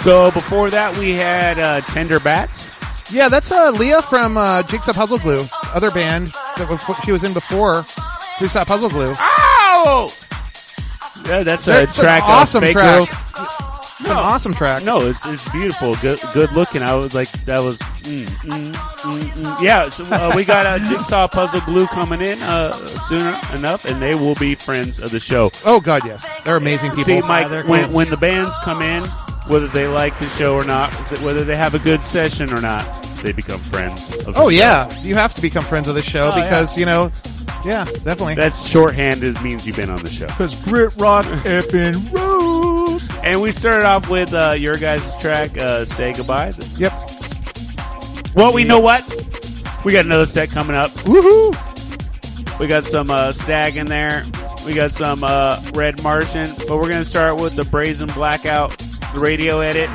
So 0.00 0.30
before 0.32 0.70
that, 0.70 0.96
we 0.96 1.12
had 1.12 1.58
uh, 1.58 1.80
Tender 1.82 2.18
Bats. 2.20 2.70
Yeah, 3.10 3.28
that's 3.28 3.52
uh, 3.52 3.70
Leah 3.70 4.00
from 4.02 4.36
uh, 4.36 4.62
Jigsaw 4.64 4.92
Puzzle 4.94 5.18
Glue, 5.18 5.44
other 5.74 5.90
band 5.90 6.28
that 6.56 6.68
was, 6.68 6.80
she 7.04 7.12
was 7.12 7.24
in 7.24 7.32
before 7.34 7.84
Jigsaw 8.38 8.64
Puzzle 8.64 8.88
Glue. 8.88 9.12
Ow! 9.18 10.10
Yeah, 11.26 11.42
that's 11.44 11.68
a 11.68 11.72
That's 11.72 11.98
an 11.98 12.04
track. 12.04 12.22
awesome 12.24 12.64
uh, 12.64 12.66
Fake 12.66 12.72
track. 12.72 12.96
Girls. 13.08 13.08
It's 14.02 14.10
an 14.10 14.16
awesome 14.16 14.52
track. 14.52 14.82
No, 14.84 15.00
it's, 15.06 15.24
it's 15.26 15.48
beautiful, 15.50 15.94
good 15.96 16.18
good 16.34 16.50
looking. 16.52 16.82
I 16.82 16.94
was 16.94 17.14
like, 17.14 17.30
that 17.44 17.60
was 17.60 17.78
mm, 18.02 18.26
mm, 18.26 18.72
mm, 18.72 19.22
mm. 19.30 19.62
yeah. 19.62 19.88
So 19.90 20.04
uh, 20.06 20.32
we 20.34 20.44
got 20.44 20.66
a 20.66 20.82
Jigsaw 20.84 21.28
Puzzle 21.28 21.60
Glue 21.60 21.86
coming 21.86 22.20
in 22.20 22.42
uh, 22.42 22.72
soon 22.72 23.20
enough, 23.54 23.84
and 23.84 24.02
they 24.02 24.14
will 24.16 24.34
be 24.34 24.56
friends 24.56 24.98
of 24.98 25.12
the 25.12 25.20
show. 25.20 25.52
Oh 25.64 25.78
god, 25.80 26.04
yes, 26.04 26.28
they're 26.44 26.56
amazing 26.56 26.90
people. 26.90 27.04
See, 27.04 27.20
Mike, 27.20 27.48
they're 27.48 27.64
when 27.64 27.84
cool. 27.86 27.94
when 27.94 28.10
the 28.10 28.16
bands 28.16 28.58
come 28.64 28.82
in, 28.82 29.04
whether 29.46 29.68
they 29.68 29.86
like 29.86 30.18
the 30.18 30.26
show 30.30 30.54
or 30.56 30.64
not, 30.64 30.92
whether 31.20 31.44
they 31.44 31.56
have 31.56 31.74
a 31.74 31.78
good 31.78 32.02
session 32.02 32.52
or 32.52 32.60
not, 32.60 32.84
they 33.22 33.30
become 33.30 33.60
friends. 33.60 34.10
Of 34.18 34.24
the 34.26 34.32
oh 34.34 34.44
show. 34.44 34.48
yeah, 34.48 35.00
you 35.02 35.14
have 35.14 35.32
to 35.34 35.40
become 35.40 35.62
friends 35.64 35.86
of 35.86 35.94
the 35.94 36.02
show 36.02 36.30
Oh, 36.32 36.36
yeah. 36.36 36.42
because 36.44 36.76
you 36.76 36.86
know, 36.86 37.12
yeah, 37.64 37.84
definitely. 37.84 38.34
That's 38.34 38.66
shorthanded 38.66 39.40
means 39.42 39.64
you've 39.64 39.76
been 39.76 39.90
on 39.90 40.02
the 40.02 40.10
show. 40.10 40.26
Because 40.26 40.60
grit 40.64 40.92
rock 41.00 41.24
effing 41.44 42.12
rules. 42.12 42.51
And 43.24 43.40
we 43.40 43.52
started 43.52 43.84
off 43.86 44.08
with 44.10 44.34
uh, 44.34 44.54
your 44.58 44.76
guys' 44.76 45.14
track, 45.16 45.56
uh, 45.56 45.84
"Say 45.84 46.12
Goodbye." 46.12 46.54
yep. 46.76 46.92
Well, 48.34 48.52
we 48.52 48.64
know 48.64 48.80
what? 48.80 49.02
We 49.84 49.92
got 49.92 50.04
another 50.06 50.26
set 50.26 50.50
coming 50.50 50.74
up. 50.76 50.90
Woohoo! 51.02 51.54
We 52.58 52.66
got 52.66 52.84
some 52.84 53.10
uh, 53.10 53.32
Stag 53.32 53.76
in 53.76 53.86
there. 53.86 54.24
We 54.66 54.74
got 54.74 54.90
some 54.90 55.22
uh, 55.24 55.60
Red 55.74 56.02
Martian. 56.02 56.48
But 56.68 56.78
we're 56.78 56.88
gonna 56.88 57.04
start 57.04 57.36
with 57.40 57.54
the 57.56 57.64
Brazen 57.64 58.08
Blackout 58.08 58.74
radio 59.14 59.60
edit. 59.60 59.88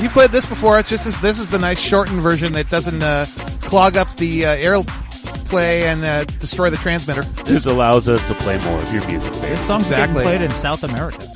You 0.00 0.08
played 0.08 0.30
this 0.30 0.46
before. 0.46 0.78
It's 0.78 0.88
just 0.88 1.04
this, 1.04 1.16
this 1.18 1.38
is 1.38 1.50
the 1.50 1.58
nice 1.58 1.78
shortened 1.78 2.20
version 2.20 2.52
that 2.54 2.68
doesn't 2.70 3.02
uh, 3.02 3.26
clog 3.60 3.96
up 3.96 4.14
the 4.16 4.46
uh, 4.46 4.56
airplay 4.56 5.82
and 5.82 6.04
uh, 6.04 6.24
destroy 6.40 6.70
the 6.70 6.76
transmitter. 6.78 7.22
This 7.44 7.66
allows 7.66 8.08
us 8.08 8.24
to 8.26 8.34
play 8.34 8.58
more 8.64 8.80
of 8.80 8.92
your 8.92 9.06
music. 9.06 9.32
This 9.34 9.60
song's 9.64 9.82
Exactly. 9.84 10.24
getting 10.24 10.38
played 10.38 10.42
in 10.42 10.50
South 10.50 10.82
America. 10.84 11.28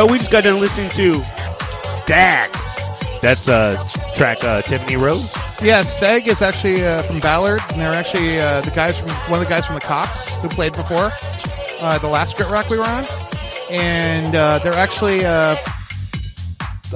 So 0.00 0.06
we 0.06 0.16
just 0.16 0.30
got 0.30 0.44
done 0.44 0.60
listening 0.60 0.88
to 0.92 1.22
Stag. 1.76 2.50
That's 3.20 3.50
uh 3.50 3.76
track 4.16 4.42
uh, 4.42 4.62
Tiffany 4.62 4.96
Rose. 4.96 5.36
Yeah, 5.60 5.82
Stag 5.82 6.26
is 6.26 6.40
actually 6.40 6.82
uh, 6.86 7.02
from 7.02 7.20
Ballard, 7.20 7.60
and 7.68 7.78
they're 7.82 7.92
actually 7.92 8.40
uh, 8.40 8.62
the 8.62 8.70
guys 8.70 8.98
from 8.98 9.10
one 9.30 9.42
of 9.42 9.46
the 9.46 9.50
guys 9.54 9.66
from 9.66 9.74
the 9.74 9.82
Cops 9.82 10.32
who 10.36 10.48
played 10.48 10.72
before 10.72 11.10
uh, 11.82 11.98
the 11.98 12.08
last 12.08 12.38
Grit 12.38 12.48
Rock 12.48 12.70
we 12.70 12.78
were 12.78 12.84
on, 12.84 13.04
and 13.70 14.34
uh, 14.34 14.58
they're 14.60 14.72
actually 14.72 15.22
uh, 15.22 15.54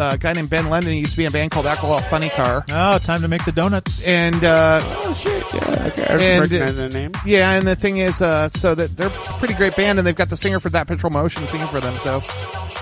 a 0.00 0.16
guy 0.16 0.32
named 0.32 0.48
Ben 0.48 0.70
London. 0.70 0.94
He 0.94 1.00
used 1.00 1.10
to 1.12 1.18
be 1.18 1.24
in 1.24 1.28
a 1.28 1.30
band 1.30 1.50
called 1.50 1.66
Alcohol 1.66 2.00
Funny 2.00 2.30
Car, 2.30 2.64
Oh, 2.70 2.96
time 2.96 3.20
to 3.20 3.28
make 3.28 3.44
the 3.44 3.52
donuts. 3.52 4.02
and 4.08 4.42
uh, 4.44 4.80
Oh 4.82 5.12
shit! 5.12 5.44
Yeah, 5.52 5.86
okay. 5.88 6.04
I 6.04 6.16
And- 6.22 6.40
recognize 6.40 6.76
that 6.78 6.94
name. 6.94 7.10
yeah, 7.26 7.52
and 7.52 7.68
the 7.68 7.76
thing 7.76 7.98
is, 7.98 8.22
uh, 8.22 8.48
so 8.48 8.74
that 8.74 8.96
they're 8.96 9.08
a 9.08 9.36
pretty 9.38 9.52
great 9.52 9.76
band, 9.76 9.98
and 9.98 10.06
they've 10.08 10.16
got 10.16 10.30
the 10.30 10.38
singer 10.38 10.58
for 10.58 10.70
That 10.70 10.86
Patrol 10.86 11.10
Motion 11.12 11.46
singing 11.48 11.66
for 11.66 11.80
them, 11.80 11.92
so 11.98 12.22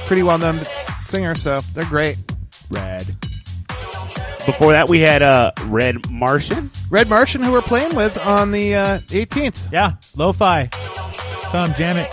pretty 0.06 0.22
well 0.22 0.38
known 0.38 0.58
singer. 1.06 1.34
So 1.34 1.60
they're 1.74 1.84
great. 1.84 2.16
Rad. 2.70 3.06
Before 4.46 4.72
that, 4.72 4.88
we 4.88 4.98
had 5.00 5.22
uh, 5.22 5.52
Red 5.66 6.10
Martian. 6.10 6.70
Red 6.90 7.08
Martian, 7.08 7.42
who 7.42 7.52
we're 7.52 7.62
playing 7.62 7.94
with 7.94 8.18
on 8.26 8.50
the 8.50 8.74
uh, 8.74 8.98
18th. 9.00 9.70
Yeah, 9.70 9.92
lo-fi. 10.16 10.66
Come 11.52 11.72
jam 11.74 11.96
it. 11.96 12.10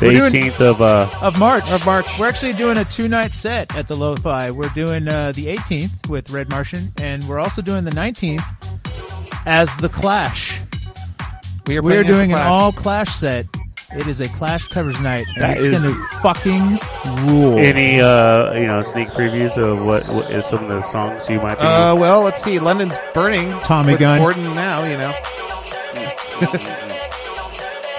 The 0.00 0.06
We're 0.06 0.28
doing- 0.30 0.44
18th 0.50 0.60
of 0.60 0.80
uh, 0.82 1.08
Of 1.22 1.38
March. 1.38 1.70
Of 1.70 1.86
March. 1.86 2.06
We're 2.18 2.26
actually 2.28 2.54
doing 2.54 2.78
a 2.78 2.84
two-night 2.84 3.32
set 3.34 3.76
at 3.76 3.86
the 3.86 3.94
Lo-Fi. 3.94 4.50
We're 4.50 4.70
doing 4.70 5.06
uh, 5.06 5.30
the 5.32 5.54
18th 5.54 6.08
with 6.08 6.30
Red 6.30 6.48
Martian, 6.48 6.88
and 7.00 7.22
we're 7.28 7.38
also 7.38 7.60
doing 7.62 7.84
the 7.84 7.90
19th 7.92 8.42
as 9.46 9.72
the 9.76 9.88
Clash. 9.90 10.58
We 11.66 11.76
are, 11.76 11.82
We're 11.82 12.00
as 12.00 12.06
The 12.08 12.12
doing 12.14 12.32
an 12.32 12.38
Clash. 12.38 12.46
all 12.48 12.72
Clash 12.72 13.14
set. 13.14 13.46
It 13.92 14.06
is 14.06 14.20
a 14.20 14.28
Clash 14.28 14.68
covers 14.68 15.00
night, 15.00 15.26
and 15.34 15.42
That 15.42 15.56
it's 15.56 15.66
is- 15.66 15.82
going 15.82 15.94
to 15.94 16.00
fucking 16.22 16.78
rule. 17.26 17.58
any 17.58 18.00
uh, 18.00 18.52
you 18.54 18.66
know 18.68 18.82
sneak 18.82 19.08
previews 19.08 19.58
of 19.58 19.84
what, 19.84 20.06
what 20.08 20.30
is 20.30 20.46
some 20.46 20.62
of 20.62 20.68
the 20.68 20.80
songs 20.80 21.28
you 21.28 21.40
might 21.40 21.56
be. 21.56 21.62
Uh, 21.62 21.96
well, 21.96 22.20
let's 22.22 22.40
see. 22.42 22.60
London's 22.60 22.96
burning. 23.14 23.50
Tommy 23.60 23.92
with 23.94 24.00
gun. 24.00 24.18
Gordon 24.20 24.44
now, 24.54 24.84
you 24.84 24.96
know. 24.96 25.10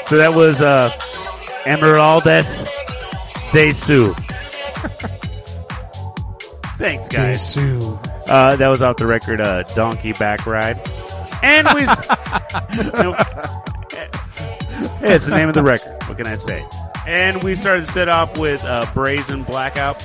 so 0.06 0.16
that 0.18 0.32
was 0.34 0.62
uh, 0.62 0.90
Emeraldes 1.66 2.66
de 3.52 3.72
Sioux. 3.74 4.14
Thanks, 6.78 7.10
guys. 7.10 7.58
Uh, 8.30 8.56
that 8.56 8.68
was 8.70 8.82
off 8.82 8.96
the 8.98 9.06
record, 9.06 9.40
uh, 9.42 9.64
Donkey 9.76 10.14
Back 10.14 10.46
Ride. 10.48 10.80
And 11.44 11.68
we. 11.76 11.82
s- 11.82 13.62
Nope. 14.82 14.92
it's 15.02 15.28
the 15.28 15.38
name 15.38 15.48
of 15.50 15.56
the 15.56 15.64
record. 15.64 15.92
What 16.08 16.18
can 16.18 16.28
I 16.28 16.36
say? 16.36 16.66
And 17.08 17.42
we 17.44 17.56
started 17.56 17.86
to 17.86 17.92
set 17.92 18.10
off 18.10 18.38
with 18.38 18.64
uh, 18.66 18.86
Brazen 18.94 19.44
Blackout. 19.44 20.04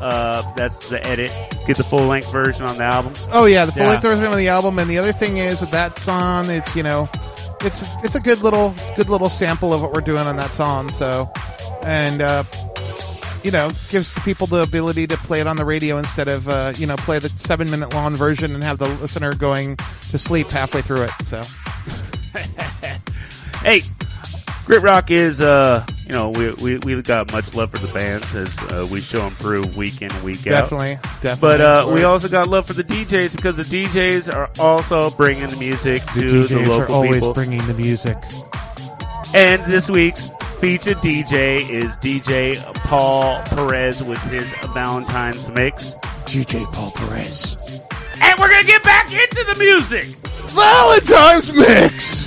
Uh, 0.00 0.42
that's 0.56 0.88
the 0.88 1.04
edit. 1.06 1.30
Get 1.66 1.76
the 1.76 1.84
full 1.84 2.06
length 2.06 2.32
version 2.32 2.64
on 2.64 2.76
the 2.76 2.82
album. 2.84 3.12
Oh 3.32 3.44
yeah, 3.44 3.64
the 3.64 3.72
full 3.72 3.82
Yeah. 3.84 3.90
length 3.90 4.02
version 4.02 4.24
of 4.24 4.36
the 4.36 4.48
album. 4.48 4.78
And 4.80 4.90
the 4.90 4.98
other 4.98 5.12
thing 5.12 5.38
is 5.38 5.60
with 5.60 5.70
that 5.70 5.98
song, 6.00 6.50
it's 6.50 6.74
you 6.74 6.82
know, 6.82 7.08
it's 7.60 7.84
it's 8.02 8.16
a 8.16 8.20
good 8.20 8.42
little 8.42 8.74
good 8.96 9.08
little 9.08 9.28
sample 9.28 9.72
of 9.72 9.80
what 9.82 9.92
we're 9.92 10.00
doing 10.00 10.26
on 10.26 10.36
that 10.36 10.54
song. 10.54 10.90
So, 10.90 11.30
and 11.84 12.20
uh, 12.20 12.42
you 13.44 13.52
know, 13.52 13.70
gives 13.90 14.12
the 14.12 14.20
people 14.22 14.48
the 14.48 14.62
ability 14.62 15.06
to 15.06 15.16
play 15.18 15.40
it 15.40 15.46
on 15.46 15.54
the 15.56 15.64
radio 15.64 15.98
instead 15.98 16.26
of 16.28 16.48
uh, 16.48 16.72
you 16.76 16.86
know 16.88 16.96
play 16.96 17.20
the 17.20 17.28
seven 17.28 17.70
minute 17.70 17.94
long 17.94 18.16
version 18.16 18.54
and 18.56 18.64
have 18.64 18.78
the 18.78 18.88
listener 18.88 19.32
going 19.34 19.76
to 20.10 20.18
sleep 20.18 20.48
halfway 20.48 20.82
through 20.82 21.02
it. 21.02 21.12
So 21.22 21.42
Hey, 23.62 23.82
Grit 24.72 24.82
Rock 24.84 25.10
is, 25.10 25.42
uh, 25.42 25.84
you 26.06 26.12
know, 26.12 26.30
we, 26.30 26.50
we, 26.54 26.78
we've 26.78 27.04
got 27.04 27.30
much 27.30 27.54
love 27.54 27.70
for 27.70 27.76
the 27.76 27.92
bands 27.92 28.34
as 28.34 28.58
uh, 28.72 28.88
we 28.90 29.02
show 29.02 29.18
them 29.18 29.34
through 29.34 29.66
week 29.76 30.00
in 30.00 30.08
week 30.22 30.46
out. 30.46 30.70
definitely, 30.70 30.98
definitely. 31.20 31.36
But 31.42 31.60
uh, 31.60 31.90
we 31.92 32.04
also 32.04 32.26
got 32.26 32.48
love 32.48 32.64
for 32.64 32.72
the 32.72 32.82
DJs 32.82 33.36
because 33.36 33.58
the 33.58 33.64
DJs 33.64 34.34
are 34.34 34.48
also 34.58 35.10
bringing 35.10 35.46
the 35.48 35.58
music 35.58 36.02
to 36.14 36.44
the 36.44 36.64
local 36.66 37.02
people. 37.02 37.34
bringing 37.34 37.66
the 37.66 37.74
music. 37.74 38.16
and 39.34 39.62
this 39.70 39.90
week's 39.90 40.30
featured 40.58 40.96
DJ 41.02 41.68
is 41.68 41.94
DJ 41.98 42.56
Paul 42.76 43.42
Perez 43.42 44.02
with 44.02 44.22
his 44.30 44.50
Valentine's 44.72 45.50
mix. 45.50 45.96
DJ 46.24 46.64
Paul 46.72 46.92
Perez. 46.92 47.56
And 48.22 48.40
we're 48.40 48.48
gonna 48.48 48.66
get 48.66 48.82
back 48.82 49.12
into 49.12 49.44
the 49.44 49.56
music. 49.58 50.06
Valentine's 50.54 51.52
mix. 51.52 52.21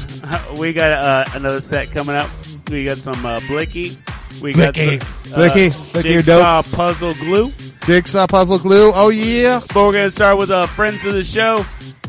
We 0.60 0.74
got 0.74 0.92
uh, 0.92 1.26
another 1.34 1.62
set 1.62 1.92
coming 1.92 2.16
up. 2.16 2.30
We 2.70 2.86
got 2.86 2.98
some 2.98 3.26
uh, 3.26 3.40
Blicky. 3.42 3.98
We 4.42 4.54
got 4.54 4.74
Blicky. 4.74 5.00
some 5.00 5.34
uh, 5.34 5.36
Blicky. 5.36 5.70
Blicky, 5.70 6.02
Jigsaw 6.02 6.64
Puzzle 6.64 7.14
Glue. 7.16 7.52
Jigsaw 7.86 8.26
puzzle 8.26 8.58
glue. 8.58 8.92
Oh 8.96 9.10
yeah. 9.10 9.62
But 9.68 9.76
we're 9.76 9.94
gonna 9.94 10.10
start 10.10 10.40
with 10.40 10.50
uh, 10.50 10.66
friends 10.66 11.06
of 11.06 11.14
the 11.14 11.24
show, 11.24 11.64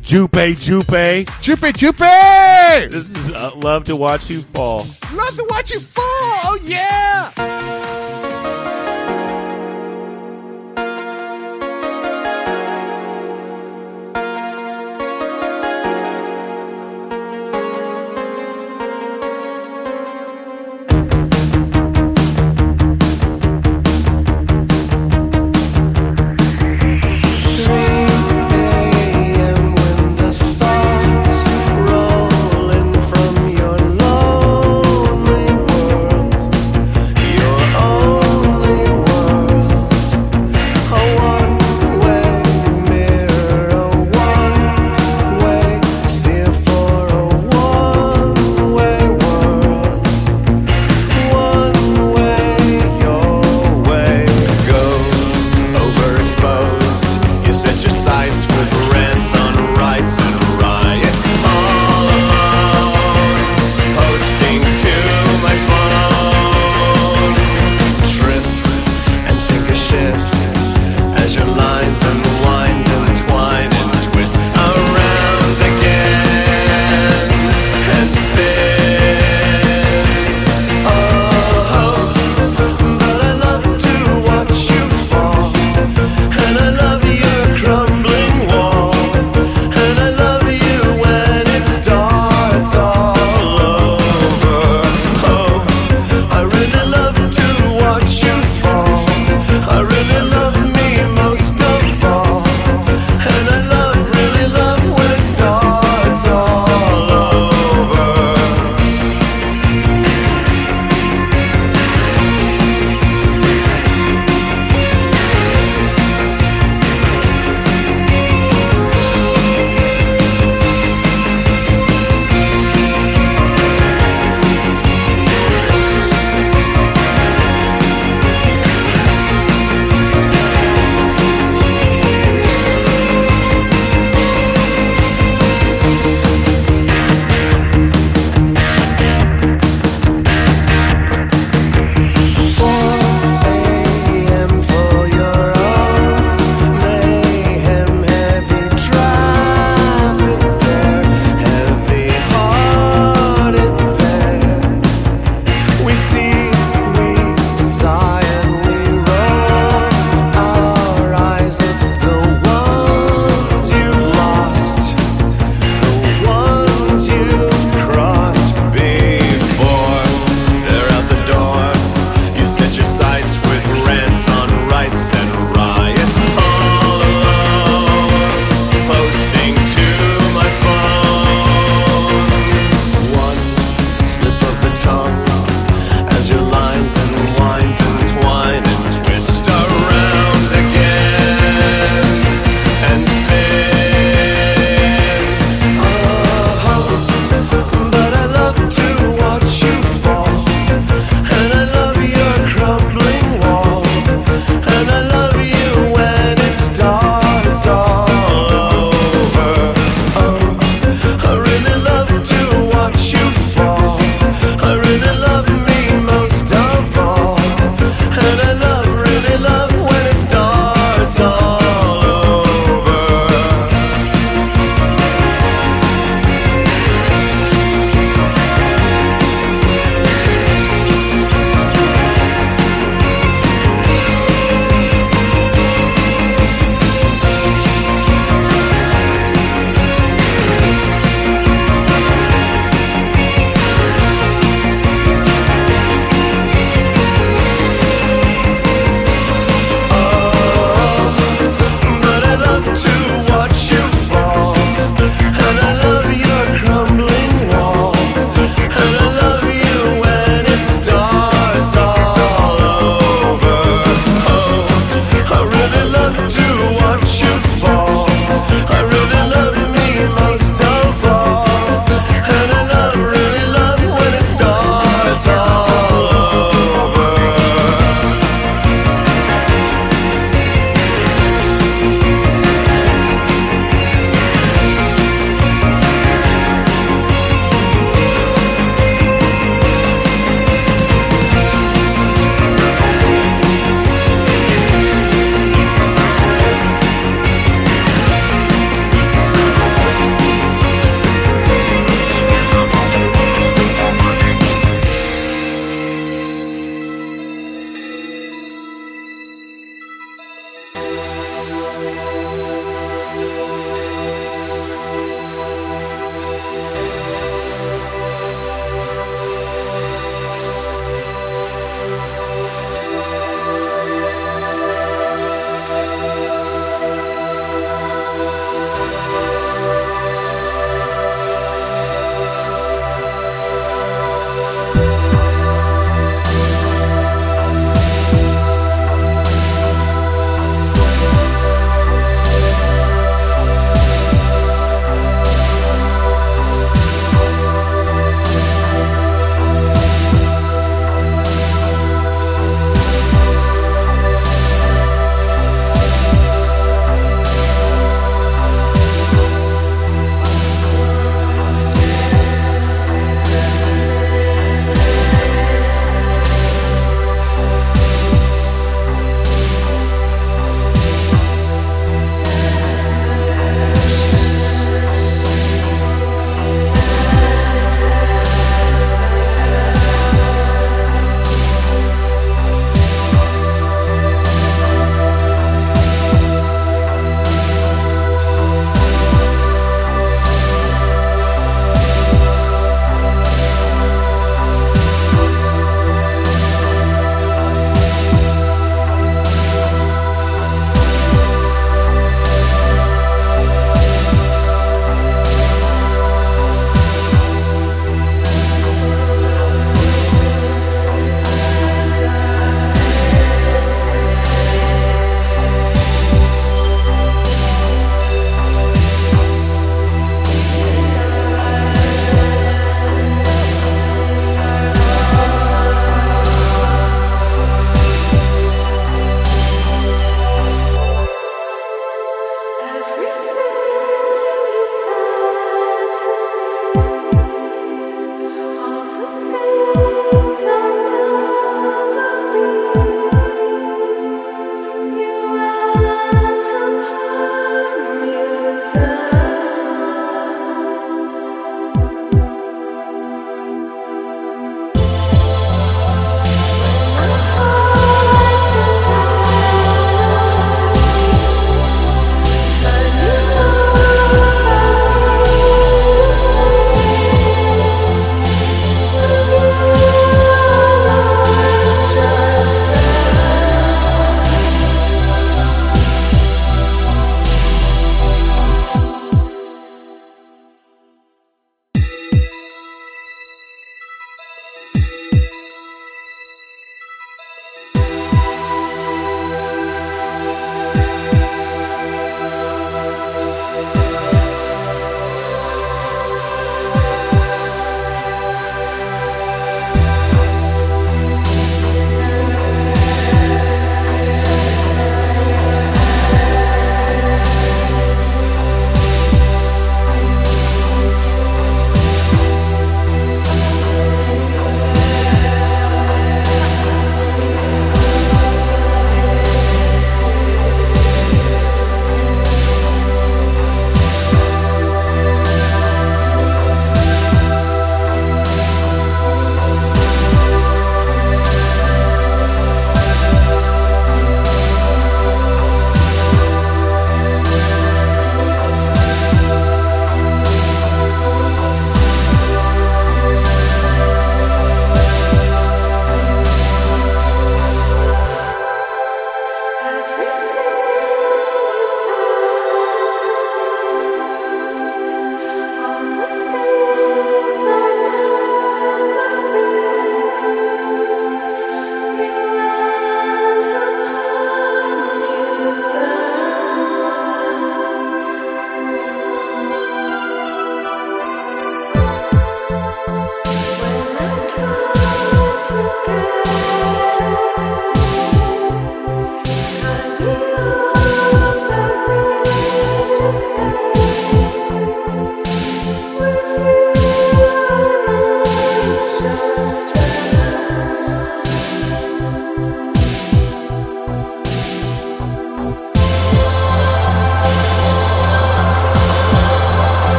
Jupe 0.00 0.56
Jupe. 0.56 1.26
Jupe, 1.42 1.76
Jupe! 1.76 1.98
This 2.90 3.14
is 3.14 3.30
uh, 3.30 3.54
love 3.56 3.84
to 3.84 3.94
watch 3.94 4.30
you 4.30 4.40
fall. 4.40 4.86
Love 5.12 5.36
to 5.36 5.46
watch 5.50 5.70
you 5.70 5.80
fall. 5.80 6.04
Oh 6.04 6.58
yeah. 6.62 8.07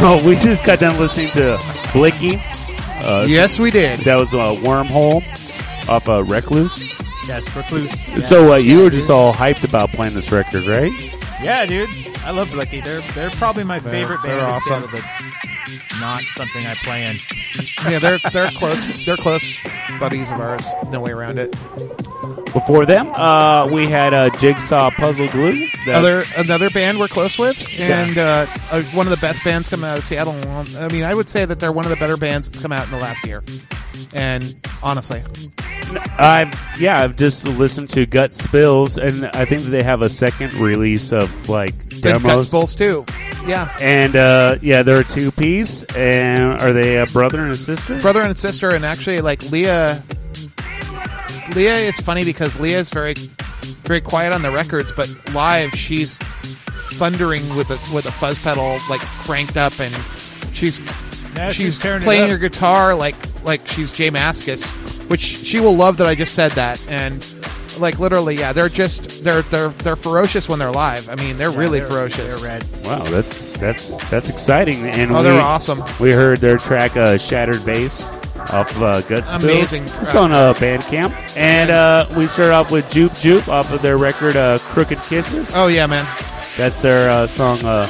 So 0.20 0.26
we 0.26 0.34
just 0.36 0.64
got 0.64 0.78
done 0.80 0.98
listening 0.98 1.28
to 1.32 1.58
Blicky. 1.92 2.40
Uh, 3.04 3.26
Yes, 3.28 3.58
we 3.58 3.70
did. 3.70 3.98
That 4.00 4.16
was 4.16 4.32
a 4.32 4.38
wormhole 4.38 5.16
off 5.88 6.08
uh, 6.08 6.24
Recluse. 6.24 6.98
Yes, 7.28 7.54
Recluse. 7.54 8.08
Yeah. 8.08 8.14
So 8.16 8.52
uh, 8.54 8.56
you 8.56 8.78
Yeah, 8.78 8.84
were 8.84 8.90
dude. 8.90 8.94
just 9.00 9.10
all 9.10 9.32
hyped 9.34 9.62
about 9.68 9.90
playing 9.90 10.14
this 10.14 10.32
record, 10.32 10.66
right? 10.66 10.90
Yeah, 11.42 11.66
dude. 11.66 11.88
I 12.24 12.30
love 12.30 12.50
Blicky. 12.50 12.80
They're 12.80 13.00
they're 13.14 13.30
probably 13.30 13.64
my 13.64 13.78
They're- 13.78 13.92
favorite 13.92 14.20
they're 14.24 14.38
band 14.38 14.52
awesome. 14.52 14.74
Seattle 14.82 14.90
that's 14.90 16.00
not 16.00 16.22
something 16.28 16.66
I 16.66 16.74
play 16.76 17.04
in. 17.06 17.18
Yeah, 17.90 17.98
they're 17.98 18.18
they're 18.32 18.48
close. 18.48 19.04
They're 19.04 19.16
close 19.18 19.54
buddies 19.98 20.30
of 20.30 20.38
ours. 20.40 20.66
No 20.88 21.00
way 21.00 21.10
around 21.12 21.38
it. 21.38 21.54
Before 22.60 22.84
them, 22.84 23.10
uh, 23.14 23.66
we 23.70 23.88
had 23.88 24.12
uh, 24.12 24.28
Jigsaw 24.36 24.90
Puzzle 24.90 25.28
Glue. 25.28 25.66
That's- 25.86 25.96
Other 25.96 26.22
another 26.36 26.68
band 26.68 26.98
we're 26.98 27.08
close 27.08 27.38
with, 27.38 27.58
and 27.80 28.18
uh, 28.18 28.44
uh, 28.70 28.82
one 28.92 29.06
of 29.06 29.10
the 29.10 29.16
best 29.20 29.42
bands 29.42 29.68
coming 29.70 29.88
out 29.88 29.96
of 29.96 30.04
Seattle. 30.04 30.34
I 30.78 30.88
mean, 30.88 31.04
I 31.04 31.14
would 31.14 31.30
say 31.30 31.46
that 31.46 31.58
they're 31.58 31.72
one 31.72 31.86
of 31.86 31.90
the 31.90 31.96
better 31.96 32.18
bands 32.18 32.50
that's 32.50 32.60
come 32.62 32.70
out 32.70 32.84
in 32.84 32.90
the 32.90 32.98
last 32.98 33.24
year. 33.26 33.42
And 34.12 34.54
honestly, 34.82 35.22
I've 36.18 36.52
yeah, 36.78 37.02
I've 37.02 37.16
just 37.16 37.46
listened 37.46 37.88
to 37.90 38.04
Gut 38.04 38.34
Spills, 38.34 38.98
and 38.98 39.24
I 39.28 39.46
think 39.46 39.62
that 39.62 39.70
they 39.70 39.82
have 39.82 40.02
a 40.02 40.10
second 40.10 40.52
release 40.54 41.12
of 41.14 41.48
like 41.48 41.78
Guts 41.88 42.00
demos. 42.02 42.50
Bulls 42.50 42.74
too. 42.74 43.06
Yeah, 43.46 43.74
And 43.80 44.16
uh, 44.16 44.58
yeah, 44.60 44.82
they're 44.82 45.00
a 45.00 45.04
two 45.04 45.30
piece, 45.30 45.82
and 45.96 46.60
are 46.60 46.74
they 46.74 46.98
a 46.98 47.06
brother 47.06 47.40
and 47.40 47.50
a 47.50 47.54
sister? 47.54 47.98
brother 47.98 48.20
and 48.20 48.36
sister, 48.38 48.68
and 48.68 48.84
actually, 48.84 49.22
like 49.22 49.50
Leah. 49.50 50.04
Leah 51.54 51.76
is 51.76 51.98
funny 52.00 52.24
because 52.24 52.58
Leah 52.60 52.78
is 52.78 52.90
very 52.90 53.14
very 53.84 54.00
quiet 54.00 54.32
on 54.32 54.42
the 54.42 54.50
records, 54.50 54.92
but 54.92 55.08
live 55.34 55.72
she's 55.72 56.18
thundering 56.94 57.42
with 57.56 57.70
a 57.70 57.94
with 57.94 58.06
a 58.06 58.12
fuzz 58.12 58.42
pedal 58.42 58.78
like 58.88 59.00
cranked 59.00 59.56
up, 59.56 59.78
and 59.80 59.94
she's 60.54 60.78
Now 61.34 61.50
she's 61.50 61.74
she's 61.76 61.78
playing 62.04 62.24
up. 62.24 62.30
her 62.30 62.38
guitar 62.38 62.94
like 62.94 63.16
like 63.44 63.66
she's 63.66 63.92
J 63.92 64.10
Mascis, 64.10 64.64
which 65.08 65.20
she 65.20 65.60
will 65.60 65.76
love 65.76 65.96
that 65.98 66.06
I 66.06 66.14
just 66.14 66.34
said 66.34 66.52
that. 66.52 66.84
And 66.88 67.24
like 67.78 67.98
literally, 67.98 68.36
yeah, 68.36 68.52
they're 68.52 68.68
just 68.68 69.24
they're 69.24 69.42
they're 69.42 69.68
they're 69.68 69.96
ferocious 69.96 70.48
when 70.48 70.58
they're 70.58 70.72
live. 70.72 71.08
I 71.08 71.14
mean, 71.16 71.38
they're 71.38 71.50
really 71.50 71.80
They're- 71.80 71.88
ferocious. 71.88 72.40
They're 72.40 72.48
red. 72.50 72.64
Wow, 72.84 73.02
that's 73.04 73.46
that's 73.58 73.96
that's 74.10 74.28
exciting. 74.28 74.84
And 74.88 75.10
Oh, 75.12 75.18
we, 75.18 75.22
they're 75.24 75.40
awesome. 75.40 75.82
We 76.00 76.12
heard 76.12 76.38
their 76.38 76.58
track 76.58 76.96
uh, 76.96 77.16
"Shattered 77.18 77.64
Bass" 77.64 78.04
off 78.52 78.70
of 78.76 78.82
uh, 78.82 79.00
Gut 79.02 79.24
Spill. 79.26 79.50
Amazing 79.50 79.84
It's 79.84 80.14
on 80.14 80.32
uh, 80.32 80.54
Bandcamp, 80.54 81.36
and 81.36 81.70
uh, 81.70 82.06
we 82.16 82.26
start 82.26 82.50
off 82.50 82.70
with 82.70 82.88
"Jupe 82.90 83.14
Jupe" 83.14 83.48
off 83.48 83.72
of 83.72 83.82
their 83.82 83.96
record 83.98 84.36
uh, 84.36 84.58
"Crooked 84.58 85.00
Kisses." 85.02 85.52
Oh 85.54 85.66
yeah, 85.68 85.86
man. 85.86 86.06
That's 86.56 86.82
their 86.82 87.10
uh, 87.10 87.26
song 87.26 87.64
uh, 87.64 87.88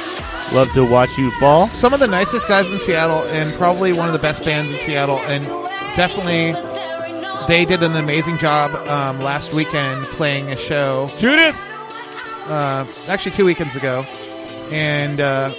"Love 0.53 0.71
to 0.73 0.85
Watch 0.85 1.17
You 1.17 1.31
Fall." 1.39 1.69
Some 1.69 1.93
of 1.93 1.99
the 1.99 2.07
nicest 2.07 2.47
guys 2.47 2.69
in 2.69 2.79
Seattle, 2.79 3.23
and 3.29 3.53
probably 3.55 3.93
one 3.93 4.07
of 4.07 4.13
the 4.13 4.19
best 4.19 4.43
bands 4.43 4.71
in 4.73 4.79
Seattle, 4.79 5.19
and 5.19 5.45
definitely 5.95 6.53
they 7.47 7.65
did 7.65 7.83
an 7.83 7.95
amazing 7.95 8.37
job 8.37 8.71
um, 8.87 9.19
last 9.19 9.53
weekend 9.53 10.05
playing 10.07 10.51
a 10.51 10.55
show. 10.55 11.09
Judith. 11.17 11.55
uh, 12.47 12.85
actually 13.07 13.31
two 13.31 13.45
weekends 13.45 13.75
ago, 13.75 14.03
and 14.71 15.19
uh, 15.19 15.53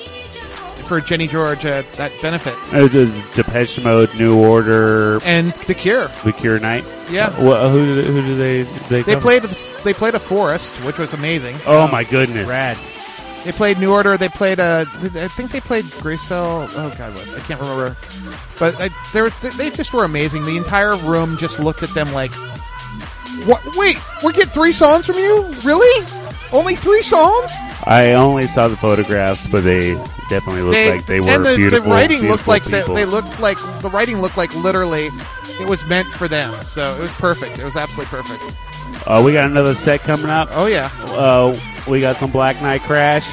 for 0.82 1.00
Jenny 1.00 1.28
George 1.28 1.64
at 1.64 1.90
that 1.94 2.12
benefit 2.20 2.54
Uh, 2.72 2.86
the 2.86 3.06
Depeche 3.34 3.80
Mode, 3.82 4.14
New 4.14 4.38
Order, 4.38 5.22
and 5.24 5.52
The 5.66 5.74
Cure. 5.74 6.08
The 6.24 6.32
Cure 6.32 6.58
Night. 6.58 6.84
Yeah. 7.10 7.28
Uh, 7.28 7.70
who 7.70 7.94
did 7.94 8.04
who 8.06 8.22
did 8.22 8.38
they 8.38 8.62
they, 8.88 9.02
They 9.02 9.20
played 9.20 9.42
they 9.84 9.92
played 9.92 10.14
a 10.14 10.18
forest, 10.18 10.74
which 10.84 10.98
was 10.98 11.12
amazing. 11.12 11.56
Oh 11.66 11.88
my 11.88 12.04
goodness! 12.04 12.48
Rad. 12.48 12.78
They 13.44 13.52
played 13.52 13.78
New 13.78 13.92
Order. 13.92 14.16
They 14.16 14.28
played 14.28 14.60
uh, 14.60 14.84
I 14.88 15.28
think 15.28 15.50
they 15.50 15.60
played 15.60 15.90
Grace 16.00 16.30
Oh 16.30 16.68
god, 16.96 17.14
what? 17.14 17.28
I 17.28 17.40
can't 17.40 17.60
remember. 17.60 17.96
But 18.58 18.80
I, 18.80 18.90
they 19.12 19.22
were, 19.22 19.30
they 19.56 19.70
just 19.70 19.92
were 19.92 20.04
amazing. 20.04 20.44
The 20.44 20.56
entire 20.56 20.96
room 20.96 21.36
just 21.36 21.58
looked 21.58 21.82
at 21.82 21.92
them 21.94 22.12
like, 22.12 22.32
"What? 23.44 23.60
Wait, 23.76 23.96
we 24.22 24.32
get 24.32 24.48
three 24.48 24.72
songs 24.72 25.06
from 25.06 25.16
you? 25.16 25.48
Really? 25.64 26.06
Only 26.52 26.76
three 26.76 27.02
songs?" 27.02 27.52
I 27.84 28.12
only 28.12 28.46
saw 28.46 28.68
the 28.68 28.76
photographs, 28.76 29.48
but 29.48 29.64
they 29.64 29.94
definitely 30.32 30.62
looked 30.62 30.96
like 30.96 31.06
they 31.06 31.20
were 31.20 31.28
and 31.28 31.44
the, 31.44 31.56
beautiful. 31.56 31.84
the 31.84 31.90
writing 31.94 32.22
looked 32.26 32.48
like 32.48 32.64
the, 32.64 32.82
they 32.94 33.04
looked 33.04 33.38
like 33.38 33.58
the 33.82 33.90
writing 33.90 34.20
looked 34.20 34.38
like 34.38 34.54
literally 34.54 35.10
it 35.60 35.68
was 35.68 35.84
meant 35.84 36.08
for 36.08 36.26
them. 36.26 36.50
So 36.64 36.96
it 36.96 37.00
was 37.00 37.12
perfect. 37.12 37.58
It 37.58 37.64
was 37.64 37.76
absolutely 37.76 38.10
perfect. 38.18 38.42
Uh, 39.06 39.22
we 39.24 39.32
got 39.34 39.44
another 39.50 39.74
set 39.74 40.00
coming 40.00 40.30
up. 40.30 40.48
Oh 40.52 40.66
yeah, 40.66 40.90
Uh, 41.08 41.54
we 41.86 42.00
got 42.00 42.16
some 42.16 42.30
Black 42.30 42.60
Nite 42.62 42.80
Crash. 42.82 43.28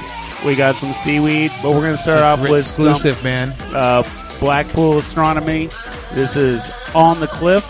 We 0.46 0.56
got 0.56 0.76
some 0.76 0.92
Seaweed, 0.94 1.52
but 1.62 1.72
we're 1.72 1.82
going 1.82 1.96
to 1.96 2.02
start 2.02 2.20
off 2.20 2.42
with 2.42 2.66
some, 2.66 2.88
exclusive 2.88 3.24
man. 3.24 3.50
uh, 3.74 4.04
Blackpool 4.40 4.98
Astronomy. 4.98 5.70
This 6.14 6.36
is 6.36 6.72
On 6.96 7.20
the 7.20 7.28
Cliff 7.28 7.66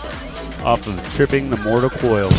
off 0.64 0.86
of 0.86 1.14
Tripping 1.14 1.50
the 1.50 1.56
Mortal 1.56 1.90
Coil. 1.90 2.30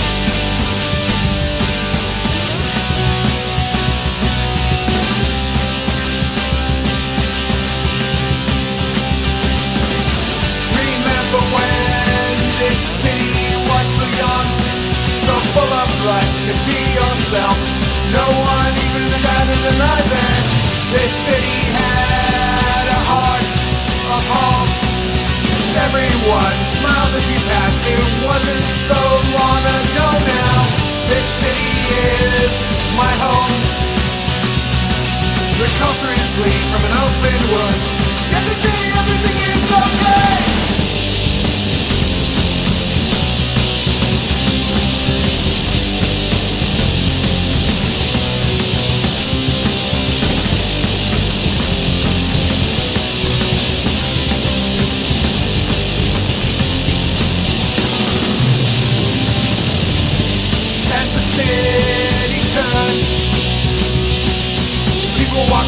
Open 37.22 37.52
wound. 37.52 37.71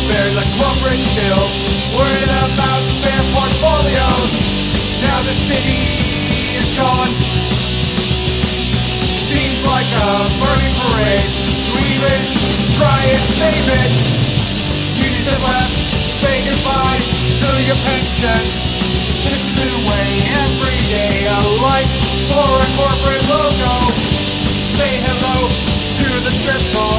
There 0.07 0.31
like 0.35 0.51
corporate 0.59 0.99
shills, 0.99 1.53
worried 1.95 2.23
about 2.27 2.83
their 3.03 3.23
portfolios. 3.31 4.31
Now 5.01 5.23
the 5.23 5.35
city 5.47 5.83
is 6.59 6.67
gone. 6.75 7.13
Seems 9.29 9.59
like 9.65 9.89
a 10.03 10.11
burning 10.39 10.75
parade. 10.81 11.29
Do 11.65 11.71
we 11.79 11.85
even 11.95 12.19
try 12.75 12.99
and 13.15 13.23
save 13.39 13.67
it? 13.81 13.91
Unions 14.97 15.27
have 15.27 15.43
left. 15.43 15.75
Say 16.21 16.43
goodbye 16.47 16.99
to 17.41 17.49
your 17.63 17.79
pension. 17.87 18.41
This 19.23 19.39
is 19.39 19.55
the 19.55 19.71
way 19.87 20.07
every 20.43 20.79
day. 20.91 21.27
A 21.27 21.39
life 21.63 21.91
for 22.29 22.51
a 22.59 22.69
corporate 22.79 23.25
logo. 23.27 23.75
Say 24.77 24.99
hello 25.05 25.47
to 25.47 26.07
the 26.23 26.31
strip 26.31 26.63
mall. 26.73 26.92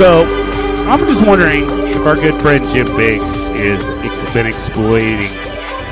So 0.00 0.24
I'm 0.88 0.98
just 1.00 1.26
wondering 1.26 1.64
if 1.64 2.06
our 2.06 2.14
good 2.16 2.40
friend 2.40 2.64
Jim 2.70 2.86
Biggs 2.96 3.22
is 3.60 3.86
ex- 3.90 4.32
been 4.32 4.46
exploiting 4.46 5.30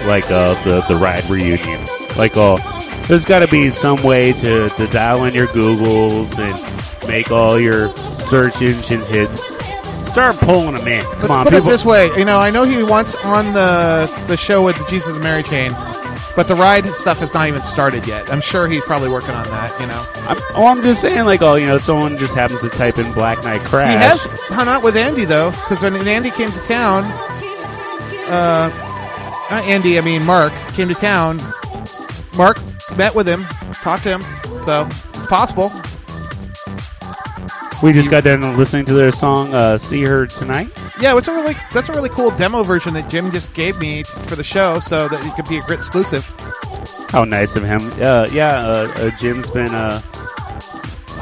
like 0.06 0.30
uh, 0.30 0.54
the 0.64 0.82
the 0.88 0.94
ride 0.94 1.28
reunion. 1.28 1.78
Like, 2.16 2.34
uh, 2.34 2.56
there's 3.02 3.26
got 3.26 3.40
to 3.40 3.48
be 3.48 3.68
some 3.68 4.02
way 4.02 4.32
to, 4.32 4.70
to 4.70 4.86
dial 4.86 5.24
in 5.24 5.34
your 5.34 5.46
Googles 5.48 6.38
and 6.38 7.06
make 7.06 7.30
all 7.30 7.60
your 7.60 7.94
search 7.96 8.62
engine 8.62 9.02
hits. 9.02 9.44
Start 10.08 10.36
pulling 10.36 10.74
them 10.76 10.88
in. 10.88 11.04
Come 11.04 11.18
Let's 11.18 11.30
on, 11.30 11.44
put 11.44 11.52
people. 11.52 11.68
it 11.68 11.70
this 11.70 11.84
way. 11.84 12.06
You 12.16 12.24
know, 12.24 12.38
I 12.38 12.50
know 12.50 12.64
he 12.64 12.82
wants 12.82 13.14
on 13.26 13.52
the 13.52 14.10
the 14.26 14.38
show 14.38 14.64
with 14.64 14.78
the 14.78 14.86
Jesus 14.88 15.12
and 15.16 15.22
Mary 15.22 15.42
chain, 15.42 15.72
but 16.38 16.46
the 16.46 16.54
ride 16.54 16.86
stuff 16.86 17.18
has 17.18 17.34
not 17.34 17.48
even 17.48 17.64
started 17.64 18.06
yet. 18.06 18.32
I'm 18.32 18.40
sure 18.40 18.68
he's 18.68 18.84
probably 18.84 19.08
working 19.08 19.32
on 19.32 19.42
that. 19.46 19.76
You 19.80 19.88
know, 19.88 20.06
I'm, 20.28 20.36
oh, 20.54 20.68
I'm 20.68 20.84
just 20.84 21.02
saying, 21.02 21.24
like, 21.24 21.42
oh, 21.42 21.56
you 21.56 21.66
know, 21.66 21.78
someone 21.78 22.16
just 22.16 22.36
happens 22.36 22.60
to 22.60 22.68
type 22.68 22.96
in 22.96 23.12
Black 23.12 23.42
Nite 23.42 23.60
Crash. 23.62 23.90
he 23.90 23.96
has 23.96 24.24
hung 24.46 24.68
out 24.68 24.84
with 24.84 24.96
Andy 24.96 25.24
though, 25.24 25.50
because 25.50 25.82
when 25.82 25.94
Andy 26.06 26.30
came 26.30 26.52
to 26.52 26.60
town, 26.60 27.02
uh, 28.30 28.70
not 29.50 29.64
Andy, 29.64 29.98
I 29.98 30.00
mean 30.00 30.24
Mark 30.24 30.52
came 30.74 30.86
to 30.86 30.94
town. 30.94 31.40
Mark 32.36 32.56
met 32.96 33.16
with 33.16 33.28
him, 33.28 33.42
talked 33.72 34.04
to 34.04 34.10
him, 34.10 34.20
so 34.62 34.86
it's 34.86 35.26
possible. 35.26 35.72
We 37.82 37.92
just 37.92 38.12
got 38.12 38.22
done 38.22 38.56
listening 38.56 38.84
to 38.84 38.94
their 38.94 39.10
song 39.10 39.52
uh, 39.52 39.76
"See 39.76 40.04
Her 40.04 40.24
Tonight." 40.28 40.70
Yeah, 41.00 41.16
it's 41.16 41.28
a 41.28 41.32
really 41.34 41.54
that's 41.72 41.88
a 41.88 41.92
really 41.92 42.08
cool 42.08 42.30
demo 42.32 42.62
version 42.64 42.92
that 42.94 43.08
Jim 43.08 43.30
just 43.30 43.54
gave 43.54 43.78
me 43.78 44.02
for 44.02 44.34
the 44.36 44.42
show, 44.44 44.80
so 44.80 45.06
that 45.08 45.24
it 45.24 45.34
could 45.34 45.48
be 45.48 45.58
a 45.58 45.62
grit 45.62 45.78
exclusive. 45.78 46.24
How 47.10 47.24
nice 47.24 47.54
of 47.56 47.62
him! 47.64 47.80
Uh, 48.02 48.26
yeah, 48.32 48.58
uh, 48.66 48.92
uh, 48.96 49.10
Jim's 49.16 49.48
been 49.50 49.72
uh, 49.74 50.00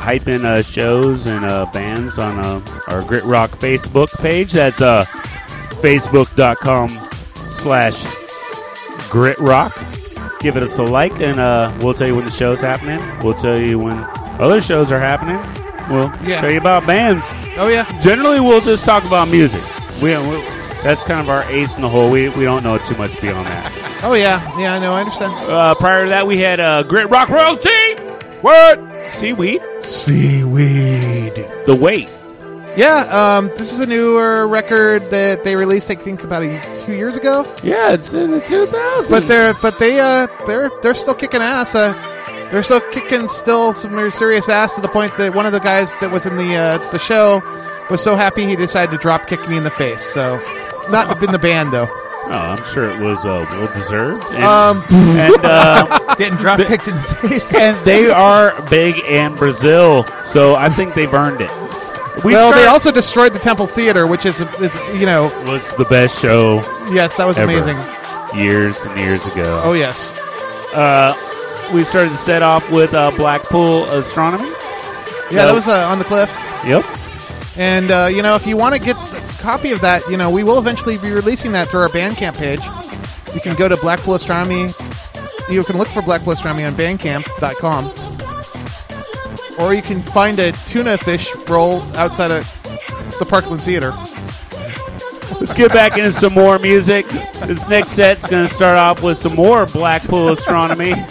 hyping 0.01 0.45
uh, 0.45 0.63
shows 0.63 1.27
and 1.27 1.45
uh, 1.45 1.67
bands 1.73 2.19
on 2.19 2.39
uh, 2.39 2.61
our 2.89 3.03
Grit 3.03 3.25
Rock 3.25 3.51
Facebook 3.51 4.11
page. 4.21 4.53
That's 4.53 4.81
uh, 4.81 5.05
facebook.com 5.83 6.89
slash 6.89 8.05
Grit 9.11 9.39
Rock. 9.39 9.73
Give 10.41 10.57
it 10.57 10.63
us 10.63 10.79
a 10.79 10.85
like, 10.85 11.21
and 11.21 11.39
uh, 11.39 11.77
we'll 11.81 11.95
tell 11.95 12.07
you 12.07 12.15
when 12.17 12.25
the 12.25 12.31
show's 12.31 12.61
happening. 12.61 13.01
We'll 13.23 13.35
tell 13.35 13.59
you 13.59 13.79
when 13.79 13.97
other 14.41 14.61
shows 14.61 14.91
are 14.93 14.99
happening. 15.01 15.37
We'll 15.91 16.13
Yeah. 16.29 16.41
tell 16.41 16.51
you 16.51 16.59
about 16.59 16.87
bands. 16.87 17.31
Oh 17.59 17.69
yeah, 17.69 18.01
Generally, 18.01 18.41
we'll 18.41 18.61
just 18.61 18.85
talk 18.85 19.05
about 19.05 19.29
music. 19.29 19.63
We, 20.03 20.11
we 20.29 20.43
that's 20.83 21.03
kind 21.05 21.21
of 21.21 21.29
our 21.31 21.43
ace 21.45 21.77
in 21.77 21.83
the 21.83 21.89
hole. 21.89 22.11
We, 22.11 22.29
we 22.29 22.45
don't 22.45 22.63
know 22.63 22.79
too 22.79 22.95
much 22.97 23.21
beyond 23.21 23.47
that. 23.47 24.01
oh 24.05 24.15
yeah, 24.15 24.41
yeah. 24.59 24.75
I 24.75 24.79
know. 24.79 24.93
I 24.95 25.01
understand. 25.01 25.33
Uh, 25.35 25.75
prior 25.75 26.05
to 26.05 26.11
that, 26.11 26.27
we 26.27 26.39
had 26.39 26.61
uh, 26.61 26.83
Grit 26.83 27.09
Rock 27.11 27.29
Royalty. 27.29 27.95
What? 28.43 29.09
Seaweed. 29.09 29.63
Seaweed. 29.83 31.35
The 31.67 31.75
weight. 31.75 32.09
Yeah, 32.77 33.39
um, 33.39 33.49
this 33.57 33.73
is 33.73 33.81
a 33.81 33.87
newer 33.87 34.47
record 34.47 35.03
that 35.11 35.43
they 35.45 35.57
released. 35.57 35.91
I 35.91 35.95
think 35.95 36.23
about 36.23 36.43
a, 36.43 36.79
two 36.85 36.93
years 36.93 37.17
ago. 37.17 37.51
Yeah, 37.63 37.93
it's 37.93 38.13
in 38.13 38.33
the 38.33 38.41
2000s. 38.41 39.09
But 39.09 39.27
they're 39.27 39.55
but 39.63 39.79
they 39.79 39.99
uh 39.99 40.27
they're 40.47 40.71
they're 40.83 40.95
still 40.95 41.15
kicking 41.15 41.41
ass. 41.41 41.75
Uh, 41.75 41.95
they're 42.51 42.63
still 42.63 42.81
kicking 42.93 43.29
still 43.29 43.73
some 43.73 43.93
very 43.93 44.11
serious 44.11 44.49
ass 44.49 44.75
to 44.75 44.81
the 44.81 44.89
point 44.89 45.17
that 45.17 45.35
one 45.35 45.47
of 45.47 45.53
the 45.53 45.61
guys 45.61 45.95
that 46.01 46.11
was 46.11 46.27
in 46.27 46.37
the 46.37 46.55
uh, 46.57 46.91
the 46.91 46.99
show 46.99 47.43
was 47.91 48.03
so 48.03 48.17
happy 48.17 48.45
he 48.47 48.57
decided 48.57 48.91
to 48.93 48.99
drop 48.99 49.27
kick 49.27 49.49
me 49.49 49.57
in 49.57 49.63
the 49.65 49.71
face. 49.71 50.03
So 50.03 50.37
not 50.91 51.23
in 51.23 51.33
the 51.33 51.39
band 51.39 51.73
though. 51.73 51.89
Oh, 52.29 52.31
I'm 52.33 52.65
sure 52.65 52.91
it 52.91 52.99
was 52.99 53.25
uh, 53.25 53.47
well 53.53 53.73
deserved. 53.73 54.25
And, 54.33 54.43
Um, 54.43 54.83
and, 55.17 55.45
uh, 55.45 56.15
Getting 56.19 56.37
drop 56.39 56.59
kicked 56.59 56.89
in 56.89 56.97
the 56.97 57.03
face. 57.29 57.55
and 57.55 57.79
they 57.87 58.11
are 58.11 58.61
big 58.69 58.99
in 58.99 59.37
Brazil, 59.37 60.05
so 60.25 60.57
I 60.57 60.69
think 60.69 60.95
they've 60.95 61.15
earned 61.15 61.41
it. 61.41 61.51
We 62.25 62.33
well, 62.33 62.53
they 62.53 62.67
also 62.67 62.91
destroyed 62.91 63.33
the 63.33 63.39
Temple 63.39 63.69
Theater, 63.69 64.09
which 64.09 64.27
is, 64.27 64.41
is 64.41 64.75
you 64.99 65.07
know 65.07 65.27
was 65.47 65.71
the 65.77 65.85
best 65.85 66.21
show 66.21 66.57
yes, 66.93 67.15
that 67.15 67.27
was 67.29 67.39
Ever. 67.39 67.49
amazing. 67.53 67.77
years 68.37 68.85
and 68.85 68.99
years 68.99 69.25
ago. 69.27 69.61
Oh 69.63 69.75
yes, 69.75 70.19
Uh, 70.75 71.15
we 71.73 71.85
started 71.85 72.11
to 72.11 72.17
set 72.17 72.43
off 72.43 72.71
with 72.73 72.95
uh, 72.95 73.11
Blackpool 73.17 73.85
Astronomy. 73.87 74.49
yeah, 75.31 75.39
No. 75.39 75.47
that 75.47 75.55
was 75.55 75.69
uh, 75.69 75.87
on 75.89 75.99
the 75.99 76.05
cliff. 76.05 76.31
Yep. 76.67 76.85
And 77.59 77.91
uh, 77.91 78.09
you 78.13 78.23
know, 78.23 78.35
if 78.35 78.47
you 78.47 78.57
want 78.57 78.75
to 78.75 78.81
get 78.81 78.97
a 78.97 79.21
copy 79.43 79.73
of 79.73 79.81
that, 79.81 80.03
you 80.11 80.17
know, 80.17 80.31
we 80.31 80.45
will 80.45 80.59
eventually 80.59 80.97
be 80.99 81.11
releasing 81.11 81.53
that 81.53 81.69
through 81.69 81.81
our 81.81 81.89
Bandcamp 81.89 82.37
page. 82.39 82.61
You 83.35 83.41
can 83.41 83.55
go 83.57 83.69
to 83.69 83.77
Blackpool 83.79 84.15
Astronomy. 84.15 84.69
You 85.51 85.63
can 85.63 85.77
look 85.79 85.89
for 85.89 86.03
Blackpool 86.03 86.33
Astronomy 86.33 86.65
on 86.65 86.75
Bandcamp.com, 86.75 87.93
or 89.61 89.75
you 89.75 89.83
can 89.83 90.01
find 90.03 90.39
a 90.39 90.53
tuna 90.53 90.99
fish 90.99 91.35
roll 91.49 91.83
outside 91.97 92.31
of 92.31 92.45
the 93.19 93.25
Parkland 93.25 93.63
Theater. 93.63 93.93
Let's 95.39 95.55
get 95.55 95.73
back 95.73 95.97
into 95.99 96.11
some 96.13 96.33
more 96.35 96.59
music. 96.59 97.07
This 97.47 97.69
next 97.69 97.91
set's 97.91 98.27
going 98.27 98.47
to 98.49 98.53
start 98.53 98.77
off 98.77 99.03
with 99.03 99.19
some 99.19 99.35
more 99.35 99.67
Blackpool 99.67 100.29
Astronomy. 100.31 100.95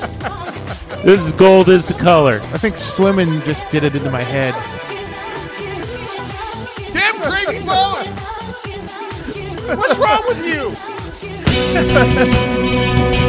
This 1.05 1.23
is 1.27 1.33
Gold 1.33 1.69
is 1.69 1.87
the 1.87 1.93
Color. 1.93 2.39
I 2.51 2.57
think 2.57 2.77
swimming 2.77 3.27
just 3.41 3.69
did 3.69 3.83
it 3.83 3.95
into 3.95 4.09
my 4.09 4.23
head. 4.23 4.55
Damn 6.93 7.21
crazy 7.21 7.59
boy! 7.59 8.01
What's 9.75 9.99
wrong 9.99 10.23
with 10.25 10.43
you? 13.15 13.21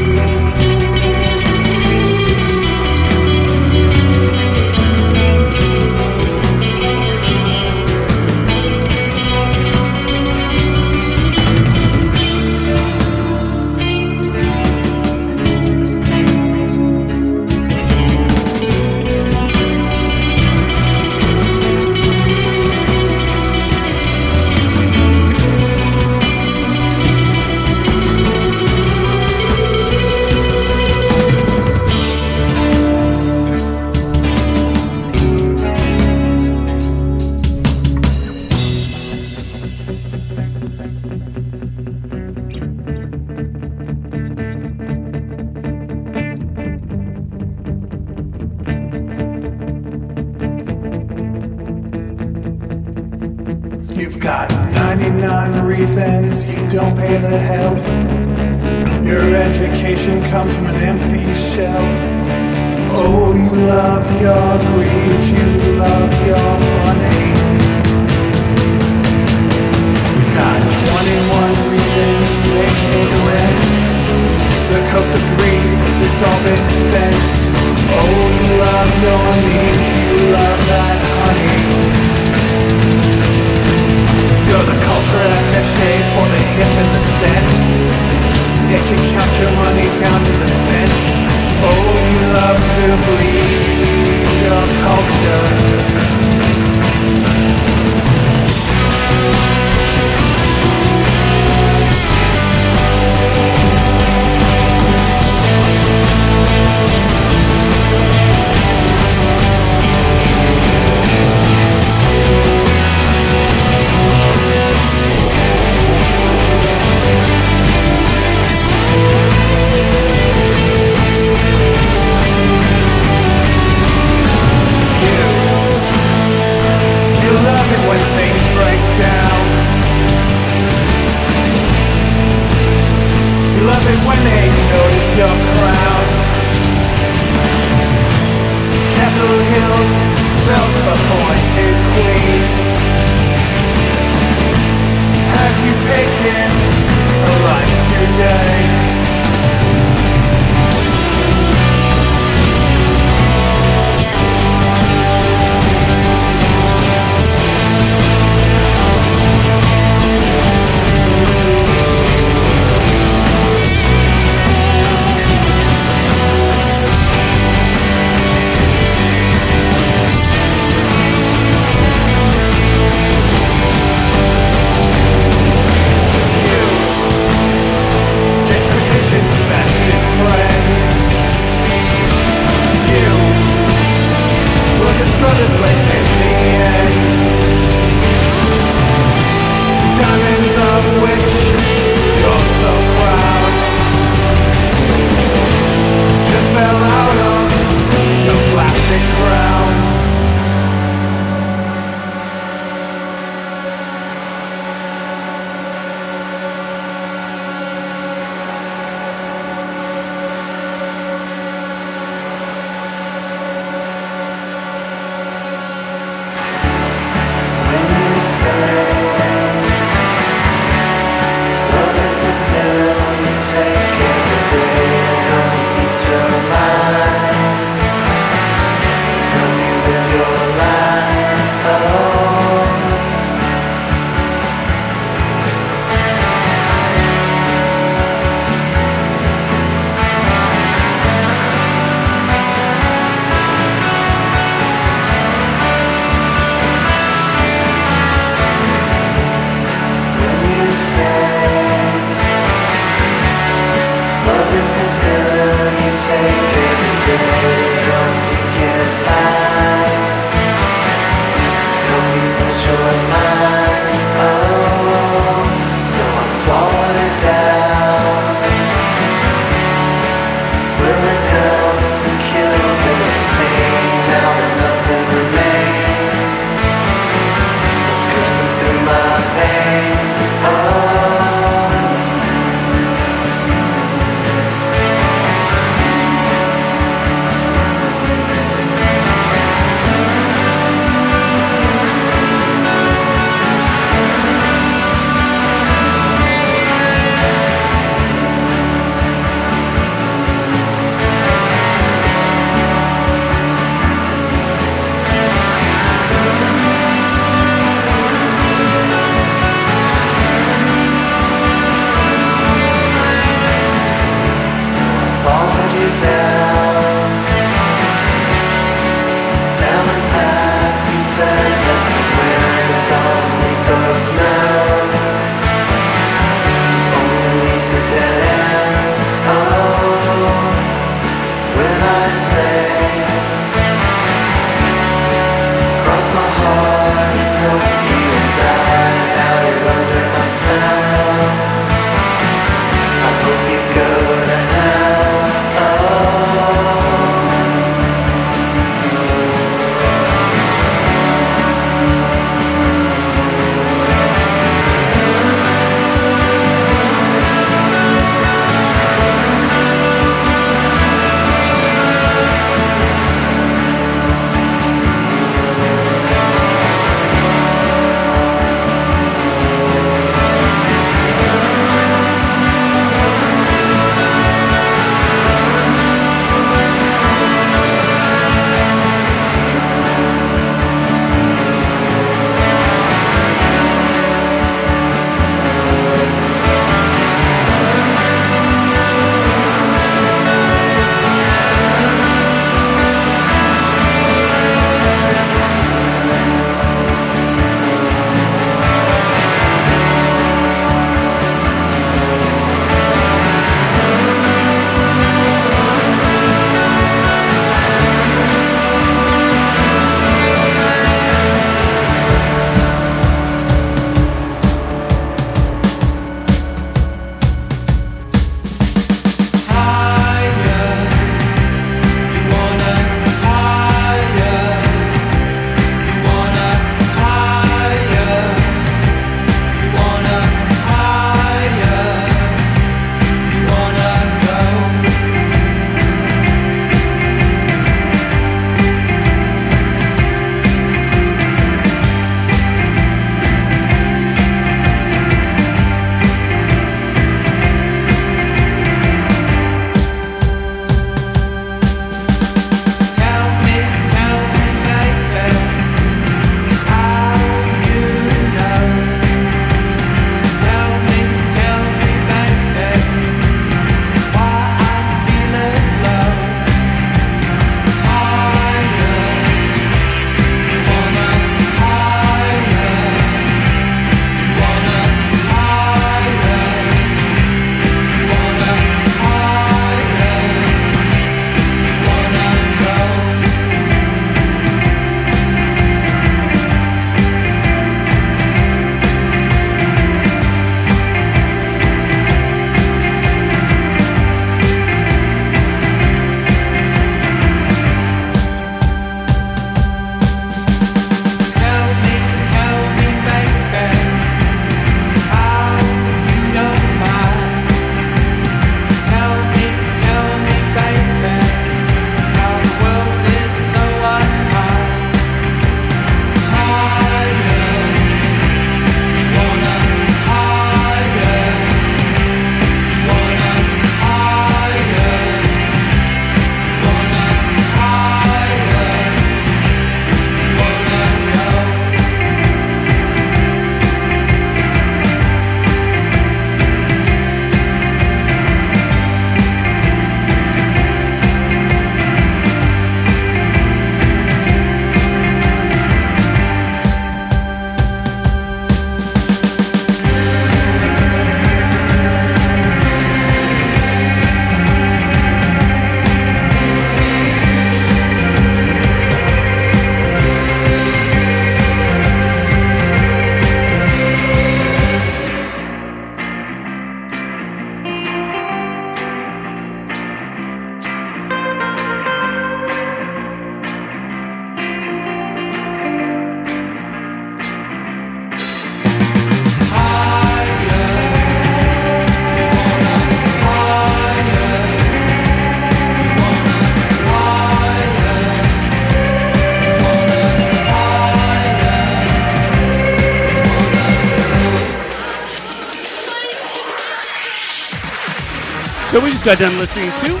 just 599.04 599.20
got 599.20 599.28
done 599.28 599.38
listening 599.38 599.70
to 599.80 600.00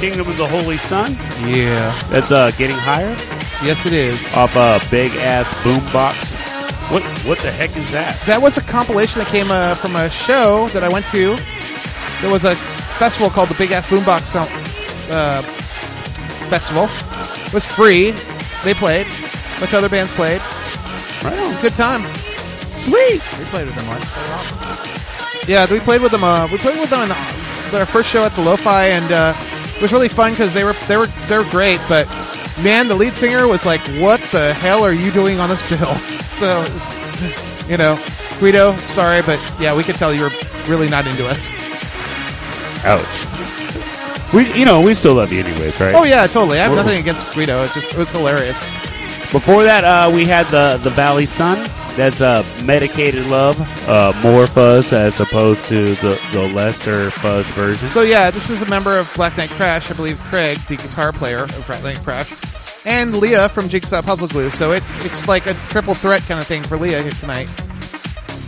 Kingdom 0.00 0.28
of 0.28 0.36
the 0.36 0.46
Holy 0.46 0.76
Sun. 0.76 1.12
Yeah. 1.48 1.92
That's 2.08 2.30
uh, 2.30 2.50
getting 2.52 2.76
higher 2.76 3.16
Yes, 3.64 3.84
it 3.86 3.92
is. 3.92 4.32
off 4.34 4.54
a 4.54 4.80
big 4.90 5.10
ass 5.16 5.52
boombox. 5.64 6.36
What 6.92 7.02
what 7.26 7.38
the 7.40 7.50
heck 7.50 7.76
is 7.76 7.90
that? 7.90 8.20
That 8.26 8.40
was 8.40 8.56
a 8.56 8.62
compilation 8.62 9.18
that 9.18 9.26
came 9.28 9.50
uh, 9.50 9.74
from 9.74 9.96
a 9.96 10.08
show 10.08 10.68
that 10.68 10.84
I 10.84 10.88
went 10.88 11.06
to. 11.08 11.36
There 12.22 12.30
was 12.30 12.44
a 12.44 12.54
festival 12.54 13.28
called 13.28 13.48
the 13.48 13.54
Big 13.56 13.72
Ass 13.72 13.86
Boombox 13.86 14.32
Com- 14.32 14.48
uh, 15.10 15.42
Festival. 16.48 16.88
It 17.46 17.52
was 17.52 17.66
free. 17.66 18.12
They 18.64 18.72
played. 18.74 19.06
A 19.06 19.60
bunch 19.60 19.72
of 19.72 19.74
other 19.74 19.88
bands 19.88 20.10
played. 20.12 20.40
Right 21.22 21.38
on. 21.38 21.60
Good 21.60 21.74
time. 21.74 22.02
Sweet. 22.76 23.20
We 23.38 23.44
played 23.50 23.66
with 23.66 23.74
them 23.76 23.86
once. 23.88 24.10
They 24.12 24.20
were 24.22 24.28
awesome. 24.28 25.48
Yeah, 25.48 25.66
we 25.70 25.80
played 25.80 26.00
with 26.00 26.12
them. 26.12 26.24
Uh, 26.24 26.46
we 26.50 26.58
played 26.58 26.80
with 26.80 26.90
them 26.90 27.00
on 27.00 27.08
their 27.70 27.86
first 27.86 28.08
show 28.08 28.24
at 28.24 28.32
the 28.32 28.40
Lo-Fi, 28.42 28.86
and 28.86 29.12
uh, 29.12 29.34
it 29.76 29.82
was 29.82 29.92
really 29.92 30.08
fun 30.08 30.32
because 30.32 30.52
they 30.54 30.64
were 30.64 30.74
they 30.88 30.96
were 30.96 31.06
they 31.28 31.38
were 31.38 31.48
great. 31.50 31.80
But 31.88 32.06
man, 32.62 32.88
the 32.88 32.94
lead 32.94 33.14
singer 33.14 33.46
was 33.46 33.64
like, 33.66 33.80
"What 34.00 34.20
the 34.32 34.54
hell 34.54 34.84
are 34.84 34.92
you 34.92 35.10
doing 35.12 35.38
on 35.40 35.48
this 35.48 35.62
bill?" 35.68 35.94
So, 36.28 36.62
you 37.66 37.76
know, 37.78 37.98
Guido, 38.38 38.76
sorry, 38.76 39.22
but 39.22 39.40
yeah, 39.58 39.74
we 39.76 39.82
could 39.82 39.96
tell 39.96 40.14
you 40.14 40.22
were 40.24 40.30
really 40.68 40.88
not 40.88 41.04
into 41.06 41.26
us. 41.26 41.50
Ouch. 42.84 44.32
We 44.32 44.52
you 44.52 44.64
know 44.64 44.80
we 44.82 44.94
still 44.94 45.14
love 45.14 45.32
you 45.32 45.40
anyways, 45.42 45.80
right? 45.80 45.94
Oh 45.94 46.04
yeah, 46.04 46.26
totally. 46.26 46.58
I 46.60 46.64
have 46.64 46.72
We're- 46.72 46.82
nothing 46.84 47.00
against 47.00 47.32
Guido. 47.34 47.64
It's 47.64 47.74
just 47.74 47.90
it 47.92 47.96
was 47.98 48.10
hilarious. 48.12 48.62
Before 49.32 49.64
that, 49.64 49.84
uh, 49.84 50.10
we 50.14 50.26
had 50.26 50.46
the 50.48 50.78
the 50.84 50.90
Valley 50.90 51.26
Sun. 51.26 51.58
That's 51.98 52.20
uh, 52.20 52.44
medicated 52.64 53.26
love, 53.26 53.58
uh, 53.88 54.12
more 54.22 54.46
fuzz 54.46 54.92
as 54.92 55.18
opposed 55.18 55.66
to 55.66 55.96
the, 55.96 56.20
the 56.32 56.46
lesser 56.54 57.10
fuzz 57.10 57.50
version. 57.50 57.88
So 57.88 58.02
yeah, 58.02 58.30
this 58.30 58.50
is 58.50 58.62
a 58.62 58.66
member 58.70 58.96
of 58.96 59.12
Black 59.16 59.36
Nite 59.36 59.50
Crash, 59.50 59.90
I 59.90 59.94
believe. 59.94 60.16
Craig, 60.20 60.58
the 60.68 60.76
guitar 60.76 61.10
player 61.12 61.42
of 61.42 61.64
Black 61.66 61.82
Nite 61.82 61.98
Crash, 61.98 62.32
and 62.86 63.16
Leah 63.16 63.48
from 63.48 63.68
Jigsaw 63.68 64.00
Puzzle 64.00 64.28
Glue. 64.28 64.48
So 64.52 64.70
it's 64.70 64.96
it's 65.04 65.26
like 65.26 65.46
a 65.46 65.54
triple 65.70 65.92
threat 65.92 66.22
kind 66.22 66.38
of 66.38 66.46
thing 66.46 66.62
for 66.62 66.76
Leah 66.78 67.02
here 67.02 67.10
tonight. 67.10 67.48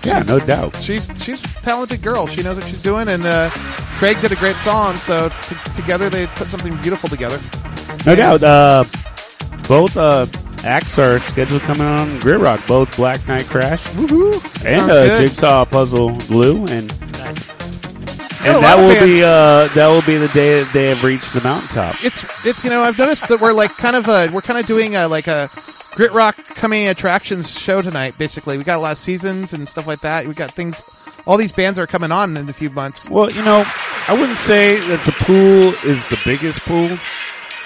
yeah, 0.04 0.22
no 0.28 0.38
doubt. 0.38 0.76
She's 0.76 1.10
she's 1.20 1.40
a 1.40 1.60
talented 1.60 2.02
girl. 2.02 2.28
She 2.28 2.44
knows 2.44 2.54
what 2.54 2.64
she's 2.66 2.80
doing, 2.82 3.08
and 3.08 3.26
uh, 3.26 3.50
Craig 3.98 4.20
did 4.20 4.30
a 4.30 4.36
great 4.36 4.56
song. 4.56 4.94
So 4.94 5.28
t- 5.28 5.56
together 5.74 6.08
they 6.08 6.28
put 6.28 6.46
something 6.46 6.76
beautiful 6.76 7.08
together. 7.08 7.40
No 8.06 8.14
doubt. 8.14 8.44
Uh, 8.44 8.84
both 9.66 9.96
acts 10.64 10.98
are 10.98 11.18
scheduled 11.18 11.62
coming 11.62 11.82
on 11.86 12.18
Grit 12.20 12.40
Rock. 12.40 12.64
Both 12.66 12.96
Black 12.96 13.26
Nite 13.28 13.46
Crash 13.46 13.82
Woohoo! 13.90 14.32
and 14.66 14.80
Sounds 14.80 14.90
uh, 14.90 15.06
good. 15.06 15.20
Jigsaw 15.28 15.64
Puzzle 15.64 16.16
Glue, 16.20 16.64
and 16.66 16.88
Got 18.42 18.46
a 18.46 18.48
and 18.48 18.54
lot 18.54 18.60
that 18.62 18.78
of 18.78 18.84
will 18.84 18.94
bands. 18.94 19.04
be 19.18 19.22
uh, 19.22 19.68
that 19.74 19.88
will 19.88 20.02
be 20.02 20.16
the 20.16 20.28
day 20.28 20.62
that 20.62 20.72
they 20.72 20.88
have 20.88 21.04
reached 21.04 21.34
the 21.34 21.42
mountaintop. 21.42 22.02
It's 22.04 22.46
it's 22.46 22.64
you 22.64 22.70
know 22.70 22.82
I've 22.82 22.98
noticed 22.98 23.28
that 23.28 23.40
we're 23.40 23.52
like 23.52 23.74
kind 23.76 23.96
of 23.96 24.08
uh 24.08 24.28
we're 24.32 24.40
kind 24.40 24.58
of 24.58 24.66
doing 24.66 24.96
a, 24.96 25.08
like 25.08 25.26
a 25.26 25.48
grit 25.94 26.12
rock 26.12 26.36
coming 26.54 26.88
attractions 26.88 27.50
show 27.58 27.82
tonight. 27.82 28.14
Basically, 28.18 28.56
we 28.56 28.64
got 28.64 28.76
a 28.76 28.80
lot 28.80 28.92
of 28.92 28.98
seasons 28.98 29.52
and 29.52 29.68
stuff 29.68 29.86
like 29.86 30.00
that. 30.00 30.26
We 30.26 30.32
got 30.34 30.54
things. 30.54 30.82
All 31.26 31.36
these 31.36 31.52
bands 31.52 31.78
are 31.78 31.86
coming 31.86 32.10
on 32.12 32.34
in 32.38 32.48
a 32.48 32.52
few 32.54 32.70
months. 32.70 33.10
Well, 33.10 33.30
you 33.30 33.42
know, 33.42 33.62
I 34.08 34.14
wouldn't 34.18 34.38
say 34.38 34.80
that 34.88 35.04
the 35.04 35.12
pool 35.12 35.74
is 35.86 36.08
the 36.08 36.18
biggest 36.24 36.60
pool, 36.62 36.96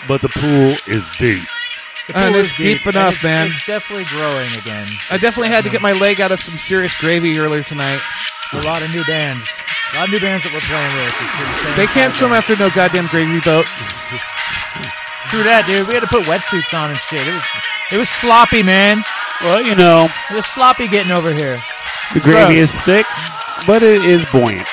but 0.09 0.23
the 0.23 0.29
pool 0.31 0.77
is 0.93 1.09
deep. 1.21 1.47
The 2.09 2.17
And 2.19 2.37
it's 2.37 2.53
is 2.53 2.57
deep 2.59 2.87
enough, 2.87 3.15
it's- 3.15 3.25
man. 3.25 3.49
It's 3.49 3.65
definitely 3.67 4.05
growing 4.07 4.53
again. 4.57 4.89
I 5.11 5.17
definitely 5.17 5.49
had 5.49 5.65
to 5.65 5.71
get 5.71 5.81
my 5.81 5.93
leg 5.93 6.21
out 6.21 6.33
of 6.33 6.41
some 6.41 6.59
serious 6.59 6.95
gravy 6.95 7.39
earlier 7.39 7.63
tonight. 7.63 8.01
It's 8.45 8.55
a 8.55 8.61
lot 8.67 8.83
of 8.83 8.91
new 8.91 9.05
bands. 9.05 9.49
A 9.93 9.97
lot 9.97 10.05
of 10.09 10.11
new 10.11 10.21
bands 10.21 10.45
that 10.45 10.53
we're 10.53 10.61
playing 10.61 10.95
with. 10.97 11.15
It's 11.17 11.41
insane. 11.41 11.77
They 11.77 11.87
can't 11.87 12.15
swim 12.15 12.33
after 12.33 12.57
no 12.57 12.69
goddamn 12.69 13.07
gravy 13.07 13.41
boat. 13.41 13.65
True 15.29 15.43
that, 15.45 15.65
dude. 15.67 15.89
We 15.89 15.95
had 15.95 16.01
to 16.01 16.07
put 16.07 16.25
wetsuits 16.25 16.75
on 16.79 16.91
and 16.91 17.01
shit. 17.01 17.27
It 17.27 17.33
was 17.33 17.43
it 17.93 17.97
was 17.97 18.09
sloppy, 18.09 18.63
man. 18.63 19.03
Well, 19.41 19.63
you 19.63 19.75
know, 19.75 20.09
It 20.31 20.35
was 20.35 20.47
sloppy 20.47 20.89
getting 20.89 21.11
over 21.13 21.33
here. 21.33 21.63
the 22.13 22.21
gravy 22.21 22.57
is 22.57 22.77
thick, 22.81 23.07
but 23.67 23.83
it 23.83 24.05
is 24.05 24.25
buoyant. 24.27 24.67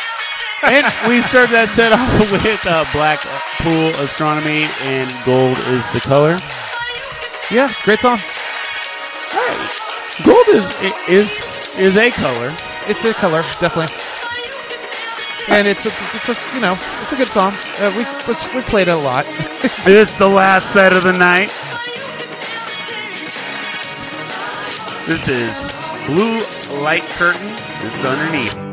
and 0.64 0.86
we 1.08 1.22
served 1.22 1.52
that 1.54 1.68
set 1.70 1.92
off 1.94 2.32
with 2.32 2.66
uh, 2.68 2.86
Black 2.94 3.20
Pool 3.64 3.90
Astronomy 4.04 4.68
and 4.84 5.10
Gold 5.26 5.58
is 5.74 5.90
the 5.92 6.02
color. 6.02 6.40
Yeah, 7.52 7.74
great 7.84 8.00
song. 8.00 8.18
Hey, 8.18 9.70
Gold 10.24 10.48
is 10.48 10.72
is 11.10 11.38
is 11.78 11.98
a 11.98 12.10
color. 12.10 12.56
It's 12.88 13.04
a 13.04 13.14
color, 13.14 13.42
definitely. 13.60 13.94
And 15.50 15.68
it's 15.68 15.86
a, 15.86 15.90
it's 15.90 16.30
a 16.30 16.56
you 16.56 16.62
know 16.62 16.80
it's 17.02 17.12
a 17.12 17.18
good 17.18 17.30
song. 17.30 17.54
Uh, 17.78 17.92
we 17.98 18.06
we 18.56 18.62
played 18.62 18.88
it 18.88 18.92
a 18.92 18.96
lot. 18.96 19.26
It's 19.86 20.18
the 20.18 20.30
last 20.30 20.72
set 20.72 20.94
of 20.94 21.04
the 21.04 21.12
night. 21.12 21.52
This 25.06 25.28
is 25.28 25.66
Blue 26.08 26.40
Light 26.82 27.04
Curtain. 27.18 27.48
This 27.82 28.00
is 28.00 28.06
underneath. 28.06 28.71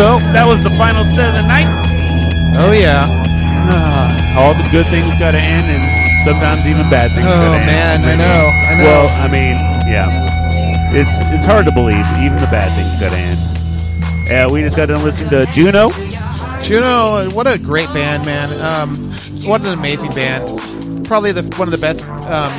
So 0.00 0.16
that 0.32 0.48
was 0.48 0.64
the 0.64 0.72
final 0.80 1.04
set 1.04 1.28
of 1.28 1.34
the 1.34 1.42
night. 1.44 1.68
Oh 2.56 2.72
yeah. 2.72 3.04
All 4.40 4.56
the 4.56 4.64
good 4.72 4.86
things 4.88 5.12
got 5.18 5.32
to 5.32 5.38
end, 5.38 5.68
and 5.68 5.84
sometimes 6.24 6.64
even 6.64 6.88
bad 6.88 7.12
things. 7.12 7.28
Oh 7.28 7.36
gotta 7.36 7.60
end. 7.60 7.68
man, 7.68 8.00
I 8.08 8.16
know. 8.16 8.48
I 8.48 8.80
know. 8.80 8.84
Well, 8.88 9.08
I 9.20 9.28
mean, 9.28 9.60
yeah, 9.84 10.08
it's 10.96 11.20
it's 11.36 11.44
hard 11.44 11.66
to 11.66 11.72
believe 11.72 12.00
even 12.16 12.40
the 12.40 12.48
bad 12.48 12.72
things 12.72 12.96
got 12.96 13.12
to 13.12 13.20
end. 13.20 14.26
Yeah, 14.26 14.48
we 14.48 14.62
just 14.62 14.74
got 14.74 14.88
done 14.88 15.04
listening 15.04 15.28
to 15.36 15.44
Juno. 15.52 15.90
Juno, 16.62 17.28
what 17.36 17.46
a 17.46 17.58
great 17.58 17.92
band, 17.92 18.24
man. 18.24 18.58
Um, 18.58 19.12
what 19.44 19.60
an 19.60 19.66
amazing 19.66 20.14
band. 20.14 21.04
Probably 21.04 21.32
the 21.32 21.42
one 21.58 21.68
of 21.68 21.72
the 21.72 21.78
best 21.78 22.08
um, 22.24 22.50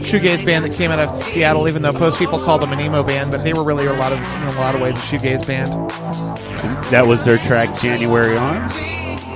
shoegaze 0.00 0.42
band 0.42 0.64
that 0.64 0.72
came 0.72 0.90
out 0.90 1.00
of 1.00 1.10
Seattle. 1.10 1.68
Even 1.68 1.82
though 1.82 1.92
most 1.92 2.18
people 2.18 2.38
called 2.38 2.62
them 2.62 2.72
an 2.72 2.80
emo 2.80 3.02
band, 3.02 3.30
but 3.30 3.44
they 3.44 3.52
were 3.52 3.62
really 3.62 3.84
a 3.84 3.92
lot 3.92 4.10
of 4.10 4.18
in 4.20 4.56
a 4.56 4.60
lot 4.60 4.74
of 4.74 4.80
ways 4.80 4.96
a 4.96 5.00
shoegaze 5.02 5.46
band. 5.46 5.68
That 6.90 7.06
was 7.06 7.24
their 7.24 7.38
track 7.38 7.78
January 7.78 8.36
Arms. 8.36 8.72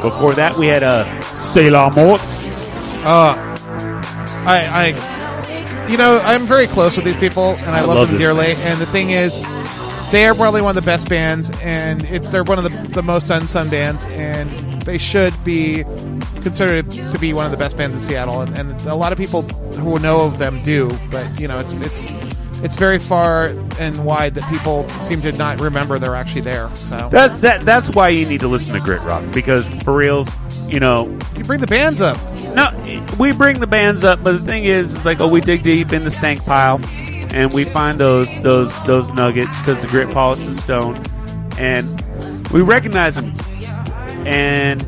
Before 0.03 0.33
that, 0.35 0.57
we 0.57 0.67
had 0.67 0.83
a 0.83 1.07
uh, 1.07 1.21
Sailor 1.35 1.91
Mort. 1.91 2.21
Uh, 3.05 3.35
I, 4.45 4.95
I, 4.97 5.89
you 5.89 5.97
know, 5.97 6.19
I'm 6.25 6.43
very 6.43 6.67
close 6.67 6.97
with 6.97 7.05
these 7.05 7.17
people, 7.17 7.55
and 7.57 7.71
I, 7.71 7.79
I 7.79 7.81
love, 7.83 7.97
love 7.97 8.09
them 8.09 8.19
dearly. 8.19 8.53
And 8.53 8.81
the 8.81 8.87
thing 8.87 9.11
is, 9.11 9.41
they 10.13 10.27
are 10.27 10.35
probably 10.35 10.63
one 10.63 10.77
of 10.77 10.83
the 10.83 10.91
best 10.91 11.09
bands, 11.09 11.51
and 11.61 12.05
it, 12.05 12.23
they're 12.25 12.45
one 12.45 12.59
of 12.59 12.65
the, 12.65 12.89
the 12.89 13.03
most 13.03 13.31
unsung 13.31 13.71
bands, 13.71 14.07
and 14.09 14.51
they 14.83 14.99
should 14.99 15.33
be 15.45 15.85
considered 16.43 16.91
to 16.91 17.19
be 17.19 17.33
one 17.33 17.47
of 17.47 17.51
the 17.51 17.57
best 17.57 17.77
bands 17.77 17.97
in 17.97 18.01
Seattle. 18.01 18.43
And, 18.43 18.59
and 18.59 18.87
a 18.87 18.95
lot 18.95 19.13
of 19.13 19.19
people 19.19 19.43
who 19.43 19.99
know 20.01 20.21
of 20.21 20.39
them 20.39 20.63
do, 20.65 20.97
but 21.11 21.41
you 21.41 21.49
know, 21.49 21.59
it's 21.59 21.81
it's 21.81 22.12
it's 22.63 22.77
very 22.77 22.99
far 22.99 23.47
and 23.79 24.05
wide 24.05 24.35
that 24.35 24.49
people 24.51 24.89
seem 25.03 25.21
to 25.23 25.33
not 25.33 25.61
remember 25.61 25.99
they're 25.99 26.15
actually 26.15 26.43
there. 26.43 26.69
So 26.77 27.09
That 27.11 27.39
that 27.41 27.65
that's 27.65 27.91
why 27.91 28.09
you 28.11 28.27
need 28.27 28.41
to 28.41 28.49
listen 28.49 28.73
to 28.75 28.81
Grit 28.81 29.03
Rock 29.03 29.25
because 29.33 29.69
for 29.83 29.97
reals, 29.97 30.35
you 30.69 30.81
know, 30.81 31.07
you 31.37 31.45
bring 31.45 31.61
the 31.61 31.67
bands 31.67 32.01
up. 32.01 32.17
no, 32.55 32.71
we 33.19 33.33
bring 33.33 33.59
the 33.61 33.67
bands 33.67 34.05
up, 34.05 34.23
but 34.23 34.33
the 34.33 34.39
thing 34.45 34.65
is, 34.65 34.95
it's 34.95 35.05
like 35.05 35.21
oh, 35.21 35.29
we 35.29 35.41
dig 35.41 35.63
deep 35.63 35.93
in 35.93 36.05
the 36.05 36.11
stank 36.11 36.45
pile, 36.45 36.81
and 37.35 37.53
we 37.53 37.65
find 37.65 37.99
those 37.99 38.29
those 38.43 38.73
those 38.87 39.09
nuggets 39.11 39.59
because 39.59 39.83
the 39.83 39.89
grit 39.89 40.11
polishes 40.11 40.59
stone, 40.61 40.97
and 41.59 41.87
we 42.53 42.61
recognize 42.63 43.17
them, 43.17 43.33
and 44.27 44.83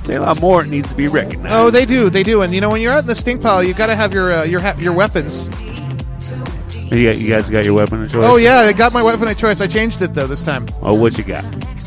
say 0.00 0.14
a 0.16 0.20
lot 0.20 0.40
more 0.40 0.64
needs 0.64 0.88
to 0.88 0.94
be 0.96 1.06
recognized. 1.08 1.54
Oh, 1.54 1.70
they 1.70 1.84
do, 1.86 2.10
they 2.10 2.22
do. 2.24 2.42
And 2.42 2.52
you 2.52 2.60
know, 2.60 2.70
when 2.70 2.80
you're 2.80 2.92
out 2.92 3.00
in 3.00 3.06
the 3.06 3.14
stink 3.14 3.42
pile, 3.42 3.62
you've 3.62 3.76
got 3.76 3.86
to 3.86 3.94
have 3.96 4.12
your 4.14 4.32
uh, 4.32 4.42
your 4.44 4.60
ha- 4.60 4.76
your 4.78 4.92
weapons. 4.92 5.48
You, 6.92 7.06
got, 7.08 7.18
you 7.18 7.28
guys 7.28 7.48
got 7.50 7.64
your 7.64 7.74
weapon 7.74 8.02
of 8.04 8.10
choice. 8.12 8.24
Oh 8.26 8.36
yeah, 8.36 8.58
I 8.60 8.72
got 8.72 8.92
my 8.92 9.02
weapon 9.02 9.28
of 9.28 9.36
choice. 9.38 9.60
I 9.60 9.66
changed 9.66 10.02
it 10.02 10.14
though 10.14 10.26
this 10.26 10.42
time. 10.42 10.66
Oh, 10.82 10.94
what 10.94 11.16
you 11.18 11.24
got? 11.24 11.44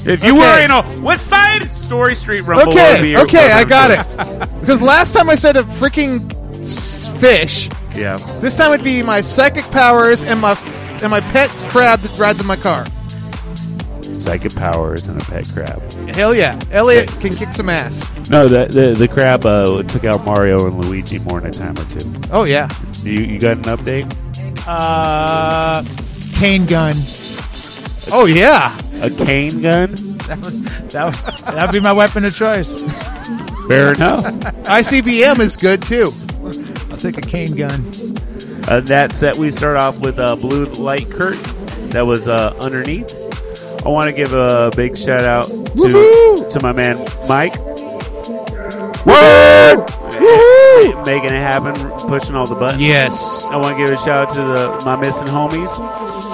If 0.08 0.24
you 0.24 0.32
Okay. 0.38 0.40
were 0.40 0.60
in 0.64 0.72
a 0.72 1.02
West 1.02 1.28
Side 1.28 1.64
Story 1.70 2.14
Street 2.16 2.42
Rumble, 2.42 2.68
would 2.68 2.74
be 2.76 2.80
Okay, 2.82 3.12
your 3.12 3.22
okay, 3.22 3.52
I 3.52 3.64
weapon 3.64 3.70
got 3.70 3.92
of 3.92 4.42
it. 4.42 4.50
Because 4.66 4.82
last 4.82 5.14
time 5.14 5.30
I 5.30 5.36
said 5.36 5.58
a 5.58 5.62
freaking 5.64 6.32
s- 6.62 7.08
fish. 7.20 7.70
Yeah. 7.96 8.18
This 8.40 8.56
time 8.58 8.74
it'd 8.74 8.84
be 8.84 9.04
my 9.04 9.22
psychic 9.22 9.64
powers 9.66 10.24
and 10.24 10.40
my 10.42 10.52
f- 10.52 11.02
and 11.04 11.12
my 11.12 11.22
pet 11.22 11.50
crab 11.70 12.00
that 12.00 12.18
rides 12.20 12.40
in 12.40 12.48
my 12.48 12.56
car. 12.56 12.86
Psychic 14.02 14.56
powers 14.56 15.08
and 15.08 15.22
a 15.22 15.26
pet 15.26 15.48
crab. 15.54 15.92
Hell 16.10 16.34
yeah, 16.34 16.60
Elliot 16.72 17.10
can 17.20 17.34
kick 17.34 17.50
some 17.50 17.70
ass. 17.70 18.04
No, 18.30 18.48
the 18.48 18.66
the, 18.66 18.96
the 18.96 19.08
crab 19.08 19.46
uh, 19.46 19.84
took 19.84 20.04
out 20.06 20.26
Mario 20.26 20.66
and 20.68 20.80
Luigi 20.80 21.20
more 21.20 21.40
than 21.42 21.50
a 21.50 21.54
time 21.54 21.78
or 21.78 21.86
two. 21.86 22.12
Oh 22.32 22.46
yeah. 22.46 22.70
You, 23.04 23.20
you 23.20 23.40
got 23.40 23.58
an 23.58 23.64
update? 23.64 24.12
Uh, 24.68 25.84
cane 26.34 26.66
gun. 26.66 26.96
Oh 28.12 28.26
yeah. 28.26 28.78
A 29.02 29.10
cane 29.10 29.62
gun? 29.62 29.92
That 30.26 30.40
would, 30.44 30.54
that 30.90 31.06
would, 31.06 31.56
that'd 31.56 31.72
be 31.72 31.80
my 31.80 31.94
weapon 31.94 32.26
of 32.26 32.36
choice. 32.36 32.82
Fair 33.68 33.94
enough. 33.94 34.24
ICBM 34.24 35.40
is 35.40 35.56
good 35.56 35.82
too. 35.82 36.12
I'll 36.92 36.98
take 36.98 37.18
a 37.18 37.22
cane 37.22 37.56
gun. 37.56 37.92
Uh, 38.68 38.80
that 38.82 39.12
set, 39.14 39.38
we 39.38 39.52
start 39.52 39.78
off 39.78 40.00
with 40.02 40.18
a 40.18 40.36
blue 40.36 40.66
light 40.66 41.10
curtain 41.12 41.44
that 41.90 42.02
was 42.02 42.28
uh, 42.28 42.56
underneath. 42.62 43.14
I 43.86 43.90
want 43.90 44.08
to 44.08 44.14
give 44.14 44.34
a 44.34 44.72
big 44.76 44.98
shout 44.98 45.24
out 45.24 45.46
to 45.46 45.52
Woohoo! 45.76 46.52
to 46.52 46.60
my 46.62 46.74
man 46.74 46.98
Mike. 47.28 47.54
Woo! 50.76 51.04
Making 51.06 51.34
it 51.34 51.42
happen, 51.42 51.74
pushing 52.08 52.36
all 52.36 52.46
the 52.46 52.56
buttons. 52.56 52.82
Yes. 52.82 53.46
I 53.50 53.58
want 53.58 53.78
to 53.78 53.86
give 53.86 53.94
a 53.94 53.98
shout 53.98 54.30
out 54.30 54.34
to 54.36 54.42
the 54.42 54.82
my 54.86 54.96
missing 55.00 55.28
homies 55.28 55.80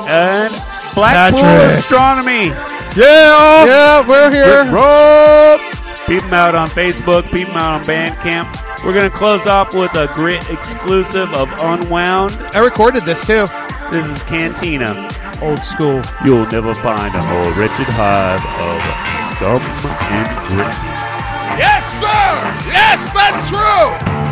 and 0.08 0.52
Blackpool 0.96 1.42
Patrick. 1.42 1.80
Astronomy. 1.80 2.48
Yeah. 2.96 3.66
Yeah, 3.66 4.08
we're 4.08 4.32
here. 4.32 4.66
Rob. 4.72 5.60
Peep 6.08 6.24
them 6.24 6.34
out 6.34 6.56
on 6.56 6.70
Facebook. 6.70 7.32
Peep 7.32 7.48
them 7.48 7.58
out 7.58 7.72
on 7.72 7.84
Bandcamp. 7.84 8.84
We're 8.84 8.94
gonna 8.94 9.10
close 9.10 9.46
off 9.48 9.76
with 9.76 9.94
a 9.94 10.12
grit 10.16 10.50
exclusive 10.50 11.32
of 11.34 11.50
Unwound. 11.62 12.34
I 12.54 12.60
recorded 12.60 13.04
this 13.04 13.26
too. 13.26 13.46
This 13.92 14.08
is 14.08 14.22
Cantina. 14.24 15.10
Old 15.42 15.64
school. 15.64 16.02
You'll 16.26 16.48
never 16.48 16.74
find 16.74 17.14
a 17.14 17.26
more 17.28 17.54
wretched 17.54 17.88
hive 17.88 18.42
of 18.42 18.82
scum 19.36 19.62
and 20.10 20.48
grit. 20.50 21.02
Yes, 21.58 21.86
sir! 22.00 22.72
Yes, 22.72 23.12
that's 23.12 23.50
true! 23.50 24.31